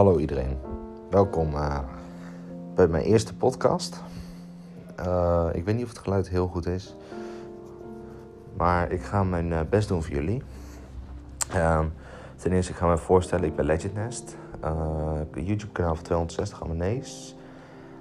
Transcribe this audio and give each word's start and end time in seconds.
Hallo 0.00 0.18
iedereen, 0.18 0.58
welkom 1.10 1.54
uh, 1.54 1.78
bij 2.74 2.88
mijn 2.88 3.04
eerste 3.04 3.34
podcast. 3.34 4.02
Uh, 5.00 5.48
ik 5.52 5.64
weet 5.64 5.74
niet 5.74 5.84
of 5.84 5.90
het 5.90 5.98
geluid 5.98 6.28
heel 6.28 6.46
goed 6.46 6.66
is, 6.66 6.96
maar 8.56 8.92
ik 8.92 9.02
ga 9.02 9.24
mijn 9.24 9.50
uh, 9.50 9.60
best 9.70 9.88
doen 9.88 10.02
voor 10.02 10.14
jullie. 10.14 10.42
ten 12.36 12.52
eerste, 12.52 12.72
ik 12.72 12.78
ga 12.78 12.86
me 12.86 12.98
voorstellen, 12.98 13.44
ik 13.44 13.56
ben 13.56 13.64
Legend 13.64 13.94
Nest. 13.94 14.36
een 14.60 15.44
YouTube 15.44 15.72
kanaal 15.72 15.94
van 15.94 16.04
260 16.04 16.62
abonnees. 16.62 17.36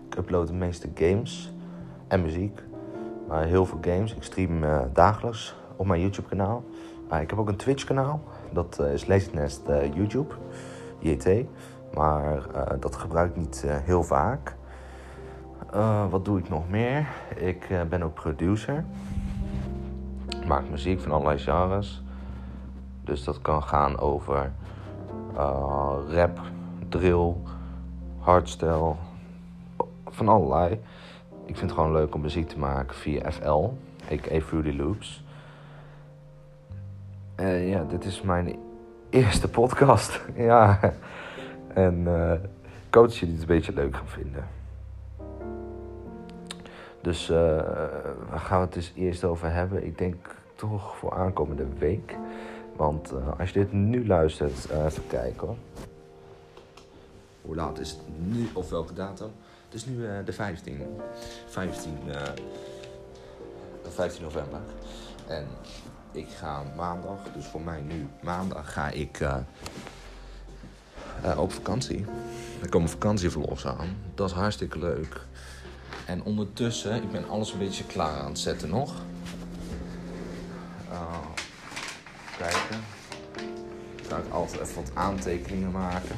Ik 0.10 0.16
upload 0.16 0.48
de 0.48 0.54
meeste 0.54 0.90
games 0.94 1.54
en 2.08 2.22
muziek, 2.22 2.62
maar 3.28 3.46
heel 3.46 3.66
veel 3.66 3.80
games. 3.82 4.16
Ik 4.16 4.24
stream 4.24 4.64
dagelijks 4.94 5.56
op 5.76 5.86
mijn 5.86 6.02
YouTube 6.02 6.28
kanaal. 6.30 6.64
ik 7.22 7.30
heb 7.30 7.40
ook 7.40 7.50
een 7.50 7.56
Twitch 7.56 7.84
kanaal, 7.84 8.22
dat 8.52 8.80
is 8.80 9.06
Legend 9.06 9.34
Nest 9.34 9.62
YouTube. 9.94 10.34
JT. 11.00 11.46
Maar 11.94 12.38
uh, 12.56 12.64
dat 12.80 12.96
gebruik 12.96 13.30
ik 13.30 13.36
niet 13.36 13.64
uh, 13.66 13.76
heel 13.78 14.04
vaak. 14.04 14.56
Uh, 15.76 16.10
wat 16.10 16.26
doe 16.26 16.40
ik 16.40 16.50
nog 16.50 16.70
meer? 16.70 17.08
Ik 17.36 17.68
ben 17.90 18.04
ook 18.04 18.14
producer. 18.14 18.86
Ik 20.40 20.48
maak 20.48 20.70
muziek 20.70 21.02
van 21.02 21.12
allerlei 21.12 21.38
genres. 21.38 22.04
Dus 23.02 23.24
dat 23.24 23.42
kan 23.42 23.64
gaan 23.64 24.00
over 24.00 24.52
rap, 26.10 26.40
drill, 26.90 27.34
hardstyle, 28.20 28.96
van 30.06 30.28
allerlei. 30.28 30.72
Ik 31.46 31.58
vind 31.58 31.70
het 31.70 31.80
gewoon 31.80 31.92
leuk 31.92 32.16
om 32.16 32.22
muziek 32.22 32.48
te 32.48 32.60
maken 32.60 32.96
via 32.96 33.32
FL, 33.32 33.70
a.k.a. 34.12 34.40
Fruity 34.40 34.78
Loops. 34.78 35.24
Ja, 37.38 37.84
dit 37.84 38.06
is 38.06 38.22
mijn 38.22 38.56
eerste 39.10 39.50
podcast. 39.50 40.22
ja. 40.36 40.80
En 41.74 42.08
hoop 42.96 43.08
dat 43.08 43.18
jullie 43.18 43.34
het 43.34 43.42
een 43.42 43.56
beetje 43.56 43.74
leuk 43.74 43.96
gaan 43.96 44.08
vinden. 44.08 44.48
Dus 47.02 47.30
uh, 47.30 47.38
waar 48.30 48.40
gaan 48.40 48.60
we 48.60 48.66
het 48.66 48.74
dus 48.74 48.94
eerst 48.96 49.24
over 49.24 49.52
hebben? 49.52 49.86
Ik 49.86 49.98
denk 49.98 50.16
toch 50.56 50.98
voor 50.98 51.14
aankomende 51.14 51.66
week. 51.78 52.16
Want 52.76 53.14
uh, 53.14 53.40
als 53.40 53.50
je 53.50 53.60
dit 53.60 53.72
nu 53.72 54.08
luistert, 54.08 54.70
even 54.70 55.08
kijken 55.08 55.48
hoor. 55.48 55.56
Hoe 57.42 57.56
laat 57.56 57.80
is 57.80 57.90
het 57.92 58.02
nu? 58.18 58.50
Of 58.54 58.70
welke 58.70 58.94
datum? 58.94 59.32
Het 59.66 59.74
is 59.74 59.86
nu 59.86 60.24
de 60.26 60.34
15. 60.34 60.82
15, 61.48 61.92
15 63.84 64.24
november. 64.24 64.60
En 65.28 65.48
ik 66.12 66.28
ga 66.28 66.64
maandag, 66.76 67.20
dus 67.34 67.46
voor 67.46 67.62
mij 67.62 67.82
nu 67.82 68.08
maandag, 68.22 68.74
ga 68.74 68.90
ik 68.90 69.20
uh, 71.26 71.40
op 71.40 71.52
vakantie. 71.52 72.06
Er 72.62 72.70
komen 72.70 72.90
vakantievlogs 72.90 73.66
aan. 73.66 73.98
Dat 74.16 74.30
is 74.30 74.36
hartstikke 74.36 74.80
leuk. 74.80 75.22
En 76.06 76.24
ondertussen, 76.24 76.96
ik 76.96 77.12
ben 77.12 77.30
alles 77.30 77.52
een 77.52 77.60
beetje 77.60 77.84
klaar 77.84 78.20
aan 78.20 78.30
het 78.30 78.40
zetten 78.40 78.70
nog. 78.70 78.94
Uh, 80.92 81.18
kijken. 82.38 82.80
ga 84.08 84.18
ik 84.18 84.32
altijd 84.32 84.62
even 84.62 84.84
wat 84.84 84.92
aantekeningen 84.94 85.72
maken. 85.72 86.16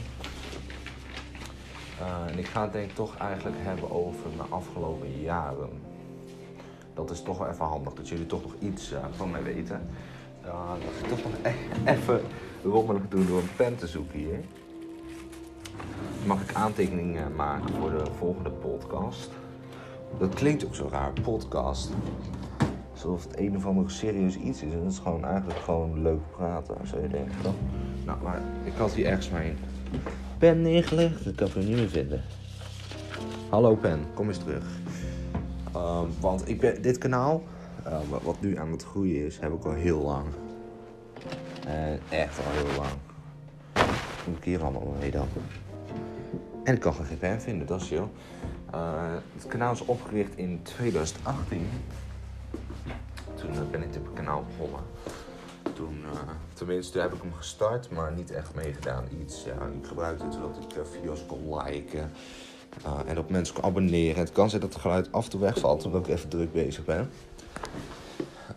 en 2.28 2.40
ik 2.40 2.46
ga 2.46 2.62
het 2.62 2.74
denk 2.74 2.90
ik 2.90 2.96
toch 2.96 3.18
eigenlijk 3.18 3.58
hebben 3.60 3.92
over 3.92 4.30
mijn 4.38 4.52
afgelopen 4.52 5.22
jaren 5.22 5.92
dat 6.94 7.12
is 7.12 7.22
toch 7.22 7.38
wel 7.38 7.50
even 7.50 7.66
handig. 7.66 7.94
Dat 7.94 8.10
jullie 8.10 8.26
toch 8.26 8.42
nog 8.42 8.54
iets 8.60 8.92
uh, 8.92 9.00
van 9.16 9.32
mij 9.32 9.44
weten. 9.44 9.90
Ga 10.44 10.76
ik 11.02 11.08
toch 11.08 11.24
nog 11.24 11.34
e 11.42 11.52
even 11.92 12.22
rommelig 12.64 13.02
doen 13.10 13.28
door 13.28 13.40
een 13.40 13.56
pen 13.56 13.76
te 13.76 13.88
zoeken 13.88 14.20
hier. 14.20 14.40
Mag 16.26 16.42
ik 16.42 16.54
aantekeningen 16.54 17.36
maken 17.36 17.74
voor 17.74 17.90
de 17.90 18.12
volgende 18.18 18.50
podcast. 18.50 19.30
Dat 20.18 20.34
klinkt 20.34 20.66
ook 20.66 20.76
zo 20.76 20.88
raar, 20.92 21.12
podcast. 21.22 21.92
Alsof 22.92 23.24
het 23.24 23.40
een 23.40 23.56
of 23.56 23.66
ander 23.66 23.92
serieus 23.92 24.36
iets 24.36 24.62
is. 24.62 24.74
En 24.74 24.84
het 24.84 24.92
is 24.92 25.00
gewoon 25.00 25.26
eigenlijk 25.26 25.60
gewoon 25.60 26.02
leuk 26.02 26.32
praten, 26.32 26.76
zou 26.84 27.02
je 27.02 27.08
denken. 27.08 27.36
Nou, 28.06 28.22
maar 28.24 28.42
ik 28.64 28.74
had 28.78 28.94
hier 28.94 29.06
ergens 29.06 29.30
mijn 29.30 29.58
pen 30.38 30.62
neergelegd. 30.62 31.36
Kan 31.36 31.48
ik 31.48 31.54
hem 31.54 31.66
niet 31.66 31.76
meer 31.76 31.90
vinden. 31.90 32.22
Hallo 33.50 33.76
pen, 33.76 34.00
kom 34.14 34.28
eens 34.28 34.38
terug. 34.38 34.66
Um, 35.76 36.10
want 36.20 36.50
ik 36.50 36.60
ben, 36.60 36.82
dit 36.82 36.98
kanaal, 36.98 37.44
uh, 37.88 37.98
wat 38.24 38.42
nu 38.42 38.58
aan 38.58 38.72
het 38.72 38.84
groeien 38.84 39.26
is, 39.26 39.40
heb 39.40 39.54
ik 39.54 39.66
al 39.66 39.74
heel 39.74 40.02
lang. 40.02 40.26
Uh, 41.68 42.20
echt 42.20 42.38
al 42.38 42.52
heel 42.52 42.76
lang. 42.78 42.92
Moet 44.28 44.38
ik 44.38 44.44
hier 44.44 44.62
allemaal 44.62 44.96
mee 45.00 45.12
dan? 45.12 45.28
En 46.64 46.74
ik 46.74 46.80
kan 46.80 46.94
geen 46.94 47.18
pen 47.18 47.42
vinden, 47.42 47.68
dat 47.68 47.82
is 47.82 47.88
chill. 47.88 48.08
Uh, 48.76 49.14
het 49.36 49.48
kanaal 49.48 49.74
is 49.74 49.86
opgericht 49.86 50.38
in 50.38 50.60
2018. 50.64 51.70
Toen 53.36 53.50
ben 53.72 53.82
ik 53.82 53.94
dit 53.94 54.02
kanaal 54.14 54.46
begonnen. 54.58 54.82
Toen, 55.74 56.04
tenminste, 56.54 57.00
heb 57.00 57.14
ik 57.14 57.22
hem 57.22 57.34
gestart, 57.34 57.90
maar 57.92 58.12
niet 58.12 58.32
echt 58.32 58.56
meegedaan. 58.56 59.04
Iets, 59.22 59.44
ja, 59.44 59.52
ik 59.82 59.88
gebruikte 59.88 60.24
het 60.24 60.34
zodat 60.34 60.58
ik 60.58 60.86
video's 60.92 61.26
kon 61.26 61.58
liken. 61.64 62.12
En 63.06 63.18
op 63.18 63.30
mensen 63.30 63.56
kan 63.56 63.64
abonneren. 63.64 64.20
Het 64.20 64.32
kan 64.32 64.50
zijn 64.50 64.62
dat 64.62 64.74
het 64.74 64.82
geluid 64.82 65.12
af 65.12 65.24
en 65.24 65.30
toe 65.30 65.40
wegvalt, 65.40 65.86
omdat 65.86 66.08
ik 66.08 66.14
even 66.14 66.30
druk 66.30 66.52
bezig 66.54 66.86
ben. 66.86 67.10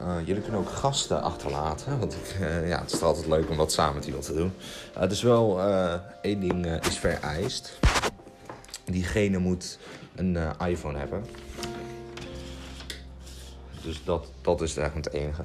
Uh, 0.00 0.27
jullie 0.27 0.43
kunnen 0.43 0.60
ook 0.60 0.69
gasten 0.69 1.22
achterlaten, 1.22 1.99
want 1.99 2.15
ik, 2.15 2.37
uh, 2.41 2.69
ja, 2.69 2.81
het 2.81 2.93
is 2.93 3.03
altijd 3.03 3.27
leuk 3.27 3.50
om 3.50 3.56
dat 3.56 3.72
samen 3.72 3.94
met 3.94 4.06
iemand 4.06 4.25
te 4.25 4.34
doen. 4.34 4.53
Het 4.93 5.12
is 5.12 5.22
wel 5.22 5.60
één 6.21 6.41
ding 6.41 6.66
is 6.66 6.99
vereist. 6.99 7.78
Diegene 8.84 9.38
moet 9.38 9.78
een 10.15 10.38
iPhone 10.66 10.99
hebben. 10.99 11.25
Dus 13.82 14.05
dat, 14.05 14.27
dat 14.41 14.60
is 14.60 14.77
eigenlijk 14.77 15.06
het 15.06 15.22
enige. 15.22 15.44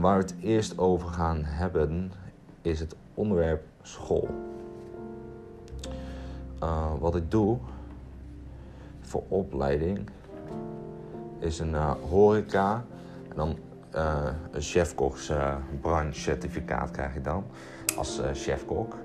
waar 0.00 0.18
we 0.18 0.24
het 0.24 0.34
eerst 0.40 0.78
over 0.78 1.08
gaan 1.08 1.44
hebben, 1.44 2.12
is 2.62 2.80
het 2.80 2.94
onderwerp 3.14 3.64
school. 3.82 4.28
Wat 6.98 7.16
ik 7.16 7.30
doe 7.30 7.58
voor 9.00 9.22
opleiding 9.28 10.10
is 11.42 11.58
een 11.58 11.72
uh, 11.72 11.90
horeca 12.08 12.84
en 13.28 13.36
dan 13.36 13.58
uh, 13.94 14.28
een 14.50 14.60
chefkoks 14.60 15.32
branche 15.80 16.20
certificaat 16.20 16.90
krijg 16.90 17.14
je 17.14 17.20
dan 17.20 17.44
als 17.96 18.20
chefkok. 18.32 18.96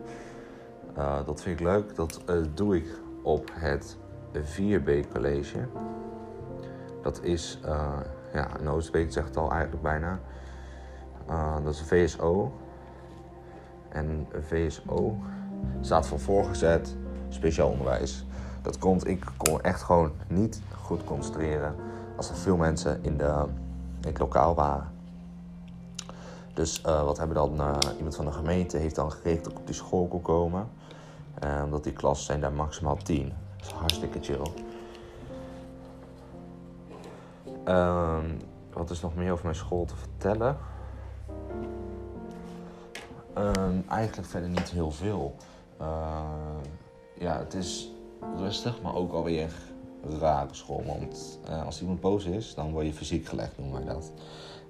dat 1.26 1.42
vind 1.42 1.59
ik 1.59 1.66
leuk. 1.66 1.96
Dat 1.96 2.22
doe 2.53 2.76
ik 2.76 2.88
op 3.24 3.52
het 3.53 3.97
4B 4.34 5.12
college. 5.14 5.68
Dat 7.02 7.24
is, 7.24 7.59
ja, 8.34 8.47
Noosbeek 8.62 9.12
zegt 9.12 9.28
het 9.28 9.38
al 9.38 9.52
eigenlijk 9.52 9.81
bijna. 9.81 10.20
dat 11.64 11.74
is 11.74 11.80
een 11.80 11.86
VSO. 11.86 12.53
En 13.90 14.28
VSO 14.42 15.18
staat 15.81 16.08
voor 16.08 16.20
voorgezet 16.20 16.96
speciaal 17.30 17.70
onderwijs. 17.70 18.26
Dat 18.62 18.78
komt, 18.78 19.08
ik 19.08 19.26
kon 19.38 19.62
echt 19.62 19.81
gewoon 19.81 20.12
niet 20.28 20.62
goed 20.81 21.03
concentreren 21.03 21.76
als 22.17 22.29
er 22.29 22.35
veel 22.35 22.57
mensen 22.57 23.03
in, 23.03 23.17
de, 23.17 23.45
in 24.01 24.07
het 24.07 24.19
lokaal 24.19 24.55
waren. 24.55 24.91
Dus 26.53 26.83
uh, 26.85 27.03
wat 27.03 27.17
hebben 27.17 27.35
dan 27.35 27.61
uh, 27.61 27.78
iemand 27.97 28.16
van 28.16 28.25
de 28.25 28.31
gemeente 28.31 28.78
heeft 28.78 28.95
dan 28.95 29.11
geregeld 29.11 29.44
dat 29.44 29.53
ik 29.53 29.59
op 29.59 29.66
die 29.66 29.75
school 29.75 30.07
kon 30.07 30.22
komen. 30.22 30.69
Uh, 31.44 31.61
omdat 31.63 31.83
die 31.83 31.94
klassen 31.94 32.25
zijn 32.25 32.41
daar 32.41 32.53
maximaal 32.53 32.97
10. 32.97 33.33
Dat 33.57 33.66
is 33.67 33.72
hartstikke 33.72 34.19
chill. 34.22 34.51
Ehm, 37.63 38.25
wat 38.73 38.89
is 38.89 39.01
nog 39.01 39.16
meer 39.16 39.31
over 39.31 39.44
mijn 39.44 39.55
school 39.55 39.85
te 39.85 39.95
vertellen? 39.95 40.58
Ehm, 43.34 43.79
eigenlijk 43.87 44.28
verder 44.28 44.49
niet 44.49 44.70
heel 44.70 44.91
veel 44.91 45.35
ja, 47.20 47.37
het 47.37 47.53
is 47.53 47.91
rustig, 48.37 48.81
maar 48.81 48.96
ook 48.96 49.13
alweer 49.13 49.52
rare 50.20 50.47
school. 50.52 50.84
Want 50.85 51.40
uh, 51.49 51.66
als 51.66 51.82
iemand 51.82 51.99
boos 51.99 52.26
is, 52.26 52.53
dan 52.53 52.72
word 52.72 52.85
je 52.85 52.94
fysiek 52.94 53.28
gelegd, 53.28 53.58
noemen 53.58 53.85
wij 53.85 53.94
dat. 53.94 54.11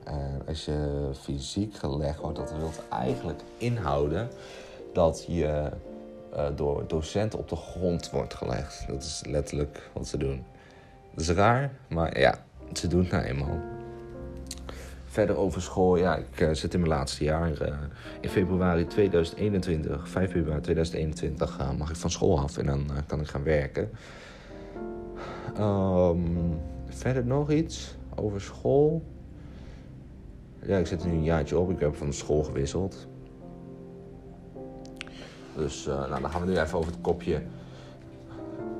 Uh, 0.07 0.13
als 0.47 0.65
je 0.65 1.09
fysiek 1.21 1.75
gelegd 1.75 2.19
wordt, 2.19 2.38
dat 2.38 2.51
wil 2.51 2.71
eigenlijk 2.89 3.41
inhouden 3.57 4.29
dat 4.94 5.25
je 5.27 5.69
uh, 6.35 6.45
door 6.56 6.83
docenten 6.88 7.39
op 7.39 7.50
de 7.50 7.56
grond 7.56 8.09
wordt 8.09 8.33
gelegd. 8.33 8.88
Dat 8.88 9.03
is 9.03 9.21
letterlijk 9.25 9.89
wat 9.94 10.07
ze 10.07 10.18
doen. 10.18 10.44
Dat 11.12 11.21
is 11.21 11.29
raar, 11.29 11.71
maar 11.88 12.19
ja, 12.19 12.44
ze 12.74 12.88
doen 12.88 13.01
het 13.01 13.12
nou 13.12 13.24
eenmaal 13.24 13.59
verder 15.18 15.38
over 15.38 15.62
school. 15.62 15.97
Ja, 15.97 16.15
ik 16.15 16.50
zit 16.51 16.74
in 16.74 16.79
mijn 16.79 16.91
laatste 16.91 17.24
jaar. 17.24 17.51
In 18.21 18.29
februari 18.29 18.88
2021, 18.88 20.09
5 20.09 20.31
februari 20.31 20.62
2021, 20.62 21.59
uh, 21.59 21.71
mag 21.71 21.89
ik 21.89 21.95
van 21.95 22.12
school 22.12 22.39
af 22.39 22.57
en 22.57 22.65
dan 22.65 22.89
eh, 22.89 22.95
kan 23.07 23.19
ik 23.19 23.27
gaan 23.27 23.44
werken. 23.44 23.89
Um, 25.59 26.59
verder 26.86 27.25
nog 27.25 27.51
iets 27.51 27.95
over 28.15 28.42
school. 28.42 29.04
Ja, 30.62 30.77
ik 30.77 30.88
zit 30.88 31.06
nu 31.06 31.12
een 31.12 31.24
jaartje 31.24 31.57
op. 31.57 31.69
Ik 31.69 31.80
heb 31.80 31.95
van 31.95 32.07
de 32.07 32.13
school 32.13 32.44
gewisseld. 32.44 33.07
Dus 35.56 35.88
uh, 35.88 36.09
nou, 36.09 36.21
dan 36.21 36.30
gaan 36.30 36.42
we 36.42 36.48
nu 36.48 36.57
even 36.57 36.77
over 36.77 36.92
het 36.92 37.01
kopje 37.01 37.42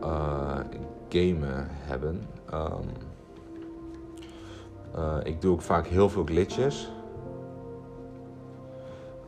uh, 0.04 0.60
gamen 1.10 1.68
hebben. 1.70 2.22
Um, 2.54 2.90
uh, 4.96 5.18
ik 5.24 5.42
doe 5.42 5.52
ook 5.52 5.62
vaak 5.62 5.88
heel 5.88 6.10
veel 6.10 6.24
glitches. 6.24 6.92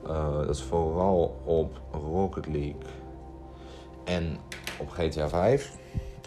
dat 0.03 0.49
is 0.49 0.63
vooral 0.63 1.41
op 1.45 1.81
Rocket 1.91 2.47
League 2.47 2.81
en 4.03 4.37
op 4.79 4.89
GTA 4.89 5.29
5. 5.29 5.77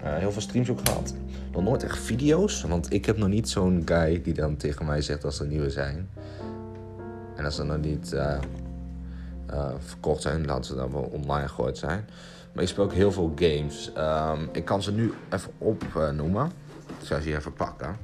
Heel 0.03 0.33
veel 0.33 0.41
streams 0.41 0.71
ook 0.71 0.81
gehad. 0.85 1.15
Nog 1.53 1.63
nooit 1.63 1.83
echt 1.83 1.99
video's, 1.99 2.63
want 2.63 2.93
ik 2.93 3.05
heb 3.05 3.17
nog 3.17 3.29
niet 3.29 3.49
zo'n 3.49 3.83
guy 3.85 4.23
die 4.23 4.35
dan 4.35 4.57
tegen 4.57 4.87
mij 4.87 5.03
zegt 5.03 5.25
als 5.25 5.41
er 5.41 5.47
nieuwe 5.47 5.71
zijn. 5.71 6.09
En 7.37 7.45
als 7.45 7.55
ze 7.57 7.63
nog 7.63 7.79
niet 7.79 8.13
uh, 8.13 8.39
verkocht 9.79 10.23
zijn, 10.23 10.47
laten 10.47 10.65
ze 10.65 10.75
dan 10.75 10.93
wel 10.93 11.11
online 11.13 11.49
gegooid 11.49 11.79
zijn. 11.79 12.09
Maar 12.53 12.63
ik 12.63 12.69
speel 12.69 12.85
ook 12.85 12.93
heel 12.93 13.13
veel 13.13 13.33
games. 13.35 13.91
Um, 13.99 14.49
ik 14.53 14.65
kan 14.65 14.83
ze 14.83 14.93
nu 14.93 15.13
even 15.31 15.53
opnoemen. 15.59 16.47
ik 17.01 17.07
zal 17.07 17.21
ze 17.21 17.29
hier 17.29 17.37
even 17.37 17.53
pakken. 17.53 17.97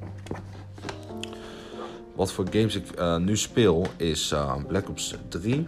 Wat 2.15 2.31
voor 2.31 2.45
games 2.51 2.75
ik 2.75 3.17
nu 3.19 3.37
speel 3.37 3.87
is 3.97 4.33
Black 4.67 4.89
Ops 4.89 5.15
3, 5.29 5.67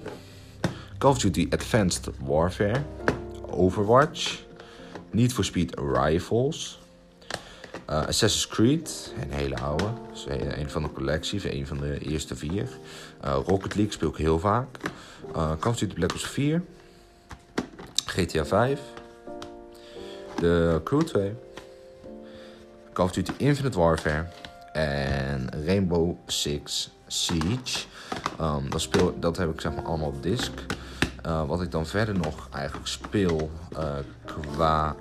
Call 0.98 1.12
of 1.12 1.19
Duty 1.19 1.48
Advanced 1.50 2.10
Warfare, 2.19 2.81
Overwatch, 3.50 4.44
Need 5.11 5.33
for 5.33 5.43
Speed 5.43 5.79
Rivals, 5.79 6.79
Assassin's 7.85 8.47
Creed, 8.47 9.13
een 9.21 9.31
hele 9.31 9.57
oude, 9.57 9.87
dus 10.11 10.25
een 10.29 10.69
van 10.69 10.83
de 10.83 10.91
collectie, 10.91 11.55
een 11.55 11.67
van 11.67 11.77
de 11.77 11.99
eerste 11.99 12.35
vier. 12.35 12.67
Rocket 13.21 13.75
League 13.75 13.93
speel 13.93 14.09
ik 14.09 14.15
heel 14.15 14.39
vaak. 14.39 14.77
Uh, 15.35 15.51
Call 15.59 15.71
of 15.71 15.77
Duty 15.77 15.93
Black 15.93 16.11
Ops 16.11 16.27
4. 16.27 16.61
GTA 18.05 18.45
5. 18.45 18.79
De 20.39 20.81
Crew 20.83 21.01
2. 21.01 21.33
Call 22.93 23.05
of 23.05 23.11
Duty 23.11 23.31
Infinite 23.37 23.79
Warfare. 23.79 24.25
En 24.73 25.49
Rainbow 25.65 26.15
Six 26.27 26.89
Siege. 27.07 27.85
Um, 28.41 28.69
dat, 28.69 28.81
speel, 28.81 29.19
dat 29.19 29.37
heb 29.37 29.53
ik 29.53 29.61
zeg 29.61 29.75
maar 29.75 29.83
allemaal 29.83 30.07
op 30.07 30.23
disc. 30.23 30.51
Uh, 31.25 31.47
wat 31.47 31.62
ik 31.62 31.71
dan 31.71 31.85
verder 31.85 32.15
nog 32.18 32.50
eigenlijk 32.51 32.88
speel 32.88 33.50
uh, 33.73 33.94
qua 34.25 34.95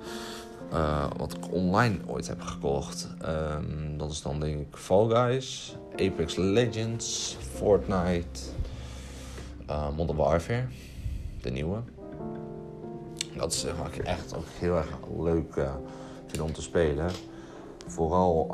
uh, 0.72 1.06
wat 1.16 1.32
ik 1.32 1.52
online 1.52 1.98
ooit 2.06 2.28
heb 2.28 2.40
gekocht. 2.40 3.08
Um, 3.26 3.98
dat 3.98 4.10
is 4.10 4.22
dan 4.22 4.40
denk 4.40 4.60
ik 4.60 4.76
Fall 4.76 5.08
Guys, 5.08 5.76
Apex 5.92 6.36
Legends, 6.36 7.36
Fortnite, 7.54 8.40
Modern 9.96 10.18
Warfare, 10.18 10.66
de 11.42 11.50
nieuwe. 11.50 11.78
Dat 13.36 13.52
is 13.52 13.64
wat 13.64 13.94
ik 13.94 13.98
echt 13.98 14.36
ook 14.36 14.44
heel 14.58 14.76
erg 14.76 14.88
leuk 15.18 15.60
vind 16.26 16.42
om 16.42 16.52
te 16.52 16.62
spelen. 16.62 17.10
Vooral, 17.86 18.46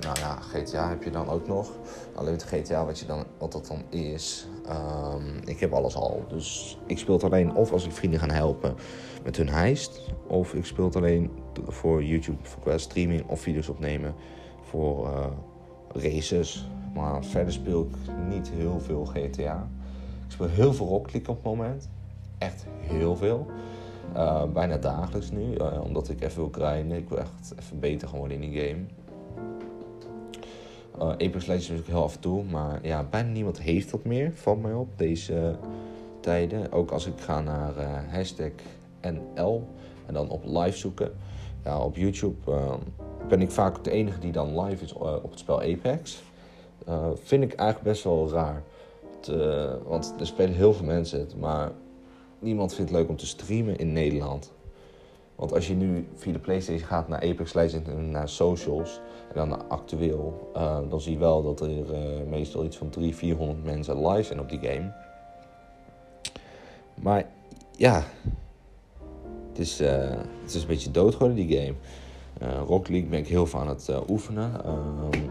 nou 0.00 0.18
ja, 0.18 0.38
GTA 0.52 0.88
heb 0.88 1.02
je 1.02 1.10
dan 1.10 1.28
ook 1.28 1.46
nog. 1.46 1.70
Alleen 2.14 2.32
met 2.32 2.42
GTA, 2.42 2.84
wat, 2.84 2.98
je 2.98 3.06
dan, 3.06 3.24
wat 3.38 3.52
dat 3.52 3.66
dan 3.66 3.82
is. 4.00 4.46
Um, 4.68 5.40
ik 5.44 5.60
heb 5.60 5.72
alles 5.72 5.96
al. 5.96 6.24
Dus 6.28 6.78
ik 6.86 6.98
speel 6.98 7.14
het 7.14 7.24
alleen 7.24 7.54
of 7.54 7.72
als 7.72 7.84
ik 7.84 7.92
vrienden 7.92 8.20
ga 8.20 8.26
helpen 8.26 8.74
met 9.24 9.36
hun 9.36 9.48
heist. 9.48 10.00
Of 10.26 10.54
ik 10.54 10.64
speel 10.64 10.84
het 10.84 10.96
alleen 10.96 11.30
voor 11.66 12.04
YouTube, 12.04 12.38
voor 12.42 12.80
streaming 12.80 13.26
of 13.26 13.40
video's 13.40 13.68
opnemen 13.68 14.14
voor 14.62 15.06
uh, 15.06 15.26
races. 15.88 16.68
Maar 16.94 17.24
verder 17.24 17.52
speel 17.52 17.82
ik 17.82 18.12
niet 18.28 18.50
heel 18.50 18.80
veel 18.80 19.04
GTA. 19.04 19.68
Ik 20.26 20.32
speel 20.32 20.48
heel 20.48 20.72
veel 20.72 20.86
Rocket 20.86 21.28
op 21.28 21.36
het 21.36 21.44
moment. 21.44 21.88
Echt 22.38 22.66
heel 22.80 23.16
veel. 23.16 23.46
Uh, 24.14 24.44
bijna 24.44 24.76
dagelijks 24.76 25.30
nu, 25.30 25.54
uh, 25.54 25.80
omdat 25.84 26.08
ik 26.08 26.22
even 26.22 26.36
wil 26.36 26.48
grinden. 26.52 26.98
Ik 26.98 27.08
wil 27.08 27.18
echt 27.18 27.54
even 27.58 27.80
beter 27.80 28.08
worden 28.10 28.42
in 28.42 28.50
die 28.50 28.60
game. 28.60 28.84
Uh, 30.98 31.08
Apex 31.08 31.46
Legends 31.46 31.68
ik 31.80 31.86
heel 31.86 32.02
af 32.02 32.14
en 32.14 32.20
toe, 32.20 32.44
maar 32.44 32.78
ja, 32.82 33.06
bijna 33.10 33.28
niemand 33.28 33.60
heeft 33.60 33.90
dat 33.90 34.04
meer, 34.04 34.32
valt 34.34 34.62
mij 34.62 34.72
op, 34.72 34.88
deze 34.96 35.56
tijden. 36.20 36.72
Ook 36.72 36.90
als 36.90 37.06
ik 37.06 37.20
ga 37.20 37.40
naar 37.40 38.04
hashtag 38.10 38.50
NL 39.00 39.68
en 40.06 40.14
dan 40.14 40.28
op 40.28 40.44
live 40.44 40.76
zoeken. 40.76 41.12
Ja, 41.64 41.80
op 41.80 41.96
YouTube 41.96 42.36
ben 43.28 43.40
ik 43.40 43.50
vaak 43.50 43.84
de 43.84 43.90
enige 43.90 44.18
die 44.18 44.32
dan 44.32 44.60
live 44.60 44.84
is 44.84 44.92
op 44.92 45.30
het 45.30 45.38
spel 45.38 45.62
Apex. 45.62 46.22
vind 47.14 47.42
ik 47.42 47.52
eigenlijk 47.52 47.90
best 47.90 48.04
wel 48.04 48.30
raar. 48.30 48.62
Want 49.84 50.14
er 50.18 50.26
spelen 50.26 50.54
heel 50.54 50.72
veel 50.72 50.86
mensen 50.86 51.20
het, 51.20 51.36
maar 51.36 51.72
niemand 52.38 52.74
vindt 52.74 52.90
het 52.90 53.00
leuk 53.00 53.08
om 53.08 53.16
te 53.16 53.26
streamen 53.26 53.78
in 53.78 53.92
Nederland. 53.92 54.52
Want 55.36 55.52
als 55.52 55.66
je 55.66 55.74
nu 55.74 56.08
via 56.14 56.32
de 56.32 56.38
PlayStation 56.38 56.88
gaat 56.88 57.08
naar 57.08 57.22
Apex 57.22 57.52
Legends 57.52 57.88
en 57.88 58.10
naar 58.10 58.28
socials 58.28 59.00
en 59.28 59.34
dan 59.34 59.48
naar 59.48 59.64
actueel, 59.64 60.50
uh, 60.56 60.78
dan 60.88 61.00
zie 61.00 61.12
je 61.12 61.18
wel 61.18 61.42
dat 61.42 61.60
er 61.60 61.68
uh, 61.70 62.28
meestal 62.28 62.64
iets 62.64 62.76
van 62.76 62.88
300, 62.88 63.18
400 63.18 63.64
mensen 63.64 64.08
live 64.08 64.22
zijn 64.22 64.40
op 64.40 64.48
die 64.48 64.58
game. 64.58 64.92
Maar 67.02 67.26
ja, 67.76 68.02
het 69.48 69.58
is, 69.58 69.78
het 69.78 70.54
is 70.54 70.62
een 70.62 70.68
beetje 70.68 70.90
dood 70.90 71.12
geworden, 71.12 71.46
die 71.46 71.58
game. 71.58 71.74
Rock 72.66 72.88
League 72.88 73.08
ben 73.08 73.18
ik 73.18 73.28
heel 73.28 73.46
veel 73.46 73.60
aan 73.60 73.68
het 73.68 73.90
oefenen. 74.08 74.50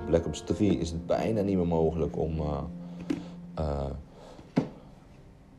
Black 0.07 0.25
Ops 0.25 0.43
3 0.45 0.77
is 0.77 0.89
het 0.89 1.05
bijna 1.05 1.41
niet 1.41 1.55
meer 1.55 1.67
mogelijk 1.67 2.17
om 2.17 2.41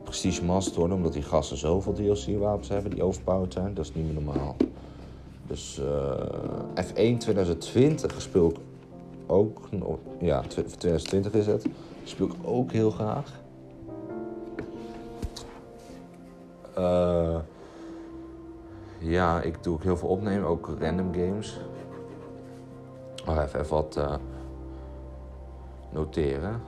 Prestige 0.06 0.44
Master 0.44 0.79
worden, 0.79 0.97
omdat 0.97 1.12
die 1.12 1.23
gasten 1.23 1.56
zoveel 1.56 1.93
DLC-wapens 1.93 2.69
hebben 2.69 2.91
die 2.91 3.03
overpowered 3.03 3.53
zijn. 3.53 3.75
Dat 3.75 3.85
is 3.85 3.94
niet 3.94 4.05
meer 4.05 4.23
normaal. 4.23 4.56
Dus 5.47 5.81
uh, 5.81 6.85
F1 6.85 7.19
2020 7.19 8.20
speel 8.23 8.50
ik 8.50 8.56
ook. 9.26 9.69
Ja, 10.20 10.41
2020 10.41 11.32
is 11.32 11.47
het. 11.47 11.67
Speel 12.05 12.26
ik 12.26 12.32
ook 12.43 12.73
heel 12.73 12.91
graag. 12.91 13.32
Uh, 16.79 17.37
ja, 18.99 19.41
ik 19.41 19.62
doe 19.62 19.75
ook 19.75 19.82
heel 19.82 19.97
veel 19.97 20.09
opnemen, 20.09 20.49
ook 20.49 20.70
random 20.81 21.14
games. 21.14 21.61
Oh, 23.29 23.43
even, 23.43 23.69
wat 23.69 23.97
uh, 23.99 24.14
noteren. 25.93 26.61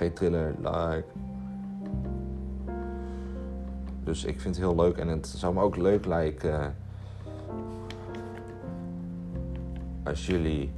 Geen 0.00 0.12
thriller, 0.12 0.54
like. 0.58 1.04
Dus 4.04 4.24
ik 4.24 4.40
vind 4.40 4.56
het 4.56 4.64
heel 4.64 4.74
leuk 4.74 4.96
en 4.96 5.08
het 5.08 5.26
zou 5.26 5.54
me 5.54 5.60
ook 5.60 5.76
leuk 5.76 6.06
lijken 6.06 6.76
als 10.04 10.26
jullie 10.26 10.72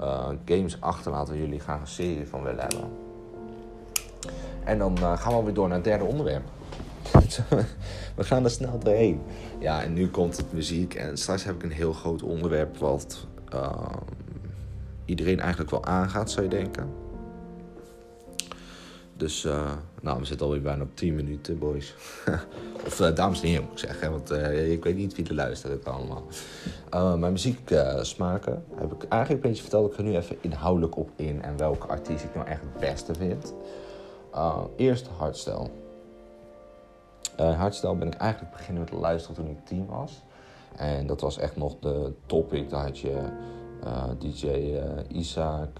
uh, 0.00 0.28
games 0.44 0.80
achterlaten 0.80 1.32
waar 1.32 1.42
jullie 1.42 1.60
graag 1.60 1.80
een 1.80 1.86
serie 1.86 2.26
van 2.26 2.42
willen 2.42 2.60
hebben. 2.60 2.90
En 4.64 4.78
dan 4.78 4.96
uh, 4.98 5.18
gaan 5.18 5.36
we 5.36 5.44
weer 5.44 5.54
door 5.54 5.66
naar 5.66 5.76
het 5.76 5.84
derde 5.84 6.04
onderwerp. 6.04 6.44
we 8.16 8.24
gaan 8.24 8.44
er 8.44 8.50
snel 8.50 8.78
doorheen. 8.78 9.20
Ja, 9.58 9.82
en 9.82 9.92
nu 9.92 10.08
komt 10.08 10.36
het 10.36 10.52
muziek. 10.52 10.94
En 10.94 11.16
straks 11.16 11.44
heb 11.44 11.54
ik 11.54 11.62
een 11.62 11.70
heel 11.70 11.92
groot 11.92 12.22
onderwerp 12.22 12.76
wat 12.76 13.26
uh, 13.54 13.72
iedereen 15.04 15.40
eigenlijk 15.40 15.70
wel 15.70 15.84
aangaat, 15.84 16.30
zou 16.30 16.42
je 16.42 16.50
denken. 16.50 17.07
Dus 19.18 19.44
uh, 19.44 19.72
nou, 20.02 20.18
we 20.18 20.24
zitten 20.24 20.46
alweer 20.46 20.62
bijna 20.62 20.82
op 20.82 20.96
10 20.96 21.14
minuten, 21.14 21.58
boys. 21.58 21.94
of 22.86 23.00
uh, 23.00 23.14
dames 23.14 23.40
en 23.40 23.48
heren, 23.48 23.62
moet 23.62 23.72
ik 23.72 23.78
zeggen. 23.78 24.10
Want 24.10 24.32
uh, 24.32 24.72
ik 24.72 24.84
weet 24.84 24.96
niet 24.96 25.14
wie 25.14 25.28
er 25.28 25.34
luistert 25.34 25.88
allemaal. 25.88 26.22
mijn 26.90 27.32
muzieksmaken 27.32 28.64
heb 28.74 28.92
ik 28.92 29.02
eigenlijk 29.08 29.44
een 29.44 29.48
beetje 29.48 29.62
verteld. 29.62 29.90
Ik 29.90 29.96
ga 29.96 30.02
nu 30.02 30.16
even 30.16 30.36
inhoudelijk 30.40 30.96
op 30.96 31.10
in. 31.16 31.42
En 31.42 31.56
welke 31.56 31.86
artiest 31.86 32.24
ik 32.24 32.34
nou 32.34 32.46
echt 32.46 32.60
het 32.60 32.78
beste 32.80 33.14
vind. 33.14 33.54
eerst 34.76 35.06
hardstyle. 35.06 35.70
hardstyle 37.36 37.96
ben 37.96 38.08
ik 38.08 38.14
eigenlijk 38.14 38.52
beginnen 38.52 38.82
met 38.82 38.92
luisteren 38.92 39.36
toen 39.36 39.50
ik 39.50 39.66
tien 39.66 39.86
was. 39.86 40.22
En 40.76 41.06
dat 41.06 41.20
was 41.20 41.38
echt 41.38 41.56
nog 41.56 41.76
de 41.80 42.12
topic. 42.26 42.70
Daar 42.70 42.84
had 42.84 42.98
je 42.98 43.18
DJ 44.18 44.78
Isaac... 45.08 45.70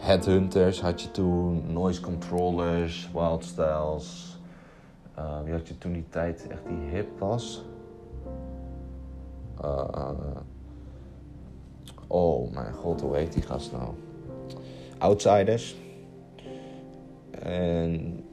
Headhunters 0.00 0.80
had 0.80 1.02
je 1.02 1.10
toen, 1.10 1.72
Noise 1.72 2.00
Controllers, 2.00 3.10
Wild 3.12 3.44
Styles. 3.44 4.38
Uh, 5.18 5.42
wie 5.44 5.52
had 5.52 5.68
je 5.68 5.78
toen 5.78 5.92
die 5.92 6.08
tijd 6.08 6.46
echt 6.48 6.66
die 6.66 6.88
hip 6.90 7.18
was? 7.18 7.64
Uh, 9.64 10.10
oh 12.06 12.52
mijn 12.52 12.72
god, 12.72 13.00
hoe 13.00 13.16
heet 13.16 13.32
die 13.32 13.42
gast 13.42 13.72
nou? 13.72 13.88
Outsiders. 14.98 15.76
En 17.30 18.24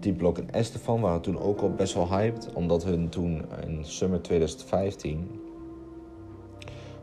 Deep 0.00 0.16
Block 0.16 0.38
en 0.38 0.50
Estefan 0.50 1.00
waren 1.00 1.20
toen 1.20 1.38
ook 1.38 1.60
al 1.60 1.70
best 1.70 1.94
wel 1.94 2.08
hyped. 2.08 2.52
Omdat 2.52 2.84
hun 2.84 3.08
toen 3.08 3.44
in 3.66 3.84
summer 3.84 4.22
2015 4.22 5.40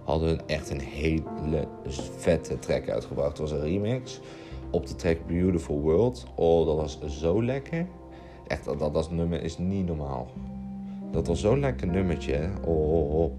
hadden 0.06 0.48
echt 0.48 0.70
een 0.70 0.82
hele 0.82 1.68
vette 2.18 2.60
track 2.60 2.90
uitgebracht. 2.90 3.30
Het 3.30 3.38
was 3.38 3.52
een 3.52 3.62
remix 3.62 4.20
op 4.70 4.88
de 4.88 4.96
track 4.96 5.18
Beautiful 5.28 5.80
World. 5.80 6.26
Oh, 6.36 6.66
dat 6.66 6.76
was 6.76 7.20
zo 7.20 7.44
lekker. 7.44 7.86
Echt, 8.48 8.66
dat, 8.66 8.94
dat, 8.94 9.12
nummer 9.12 9.44
is 9.44 9.58
niet 9.58 9.86
normaal. 9.86 10.28
Dat 11.12 11.28
was 11.28 11.40
zo'n 11.40 11.60
lekker 11.60 11.88
nummertje. 11.88 12.50
Oh, 12.66 12.94
oh, 12.94 13.20
oh. 13.20 13.32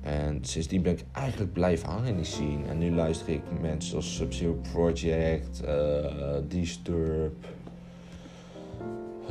En 0.00 0.38
sindsdien 0.44 0.82
ben 0.82 0.92
ik 0.92 1.04
eigenlijk 1.12 1.52
blijven 1.52 1.88
hangen 1.88 2.08
in 2.08 2.16
die 2.16 2.24
scene. 2.24 2.66
En 2.68 2.78
nu 2.78 2.94
luister 2.94 3.28
ik 3.28 3.42
mensen 3.60 3.90
zoals 3.90 4.16
Sub-Zero 4.16 4.58
Project, 4.72 5.62
uh, 5.64 6.36
Disturb, 6.48 7.46